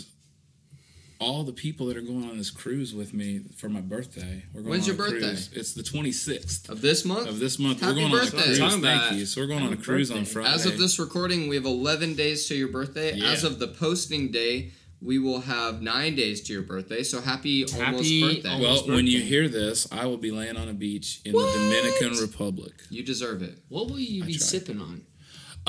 [1.19, 4.43] all the people that are going on this cruise with me for my birthday.
[4.53, 5.19] We're going When's your birthday?
[5.19, 5.49] Cruise.
[5.53, 7.27] It's the 26th Of this month?
[7.27, 7.81] of this month.
[7.81, 8.37] Happy we're going birthday.
[8.37, 8.81] on a cruise.
[8.81, 9.25] Thank you.
[9.25, 10.23] So we're going on a happy cruise on.
[10.23, 10.49] Friday.
[10.49, 13.13] As of this recording, we have 11 days to your birthday.
[13.15, 13.31] Yeah.
[13.31, 14.71] As of the posting day,
[15.01, 17.03] we will have nine days to your birthday.
[17.03, 18.49] So happy, almost Happy birthday.
[18.49, 18.93] almost- well, birthday.
[18.95, 21.53] when you hear this, I will be laying on a beach in What?
[21.53, 22.73] the Dominican Republic.
[22.89, 23.57] you deserve it.
[23.69, 24.41] What will you be tried.
[24.41, 25.01] sipping on?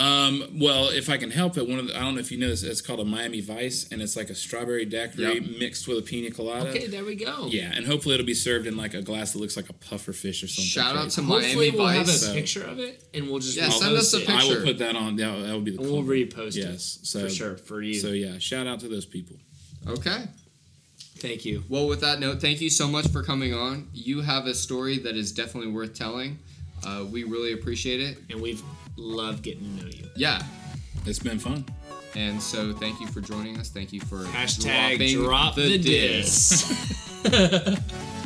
[0.01, 2.39] Um, well, if I can help it, one of the, I don't know if you
[2.39, 5.59] know this, it's called a Miami Vice, and it's like a strawberry daiquiri Yep.
[5.59, 6.71] mixed with a pina colada.
[6.71, 7.47] Okay, there we go.
[7.49, 10.15] Yeah, and hopefully it'll be served in like a glass that looks like a puffer
[10.15, 10.65] fish or something.
[10.65, 11.21] Shout out crazy.
[11.21, 12.27] to Hopefully, Miami we'll have a Vice.
[12.27, 14.27] So- picture of it, and we'll just Yeah, send us a it.
[14.27, 14.33] picture.
[14.33, 15.17] I will put that on.
[15.17, 15.83] That, that will be the.
[15.83, 16.13] And we'll cover.
[16.15, 16.81] repost it.
[16.81, 17.95] So for sure for you.
[17.95, 19.37] So yeah, shout out to those people.
[19.87, 20.25] Okay.
[21.19, 21.65] Thank you.
[21.69, 23.89] Well, with that note, thank you so much for coming on.
[23.93, 26.39] You have a story that is definitely worth telling.
[26.83, 28.17] Uh, we really appreciate it.
[28.31, 28.63] And we've
[28.97, 30.07] loved getting to know you.
[30.17, 30.43] Yeah.
[31.07, 31.65] It's been fun.
[32.15, 33.71] And so thank you for joining us.
[33.71, 36.69] Thank you for Hashtag dropping drop the, disc.
[37.23, 37.79] diss.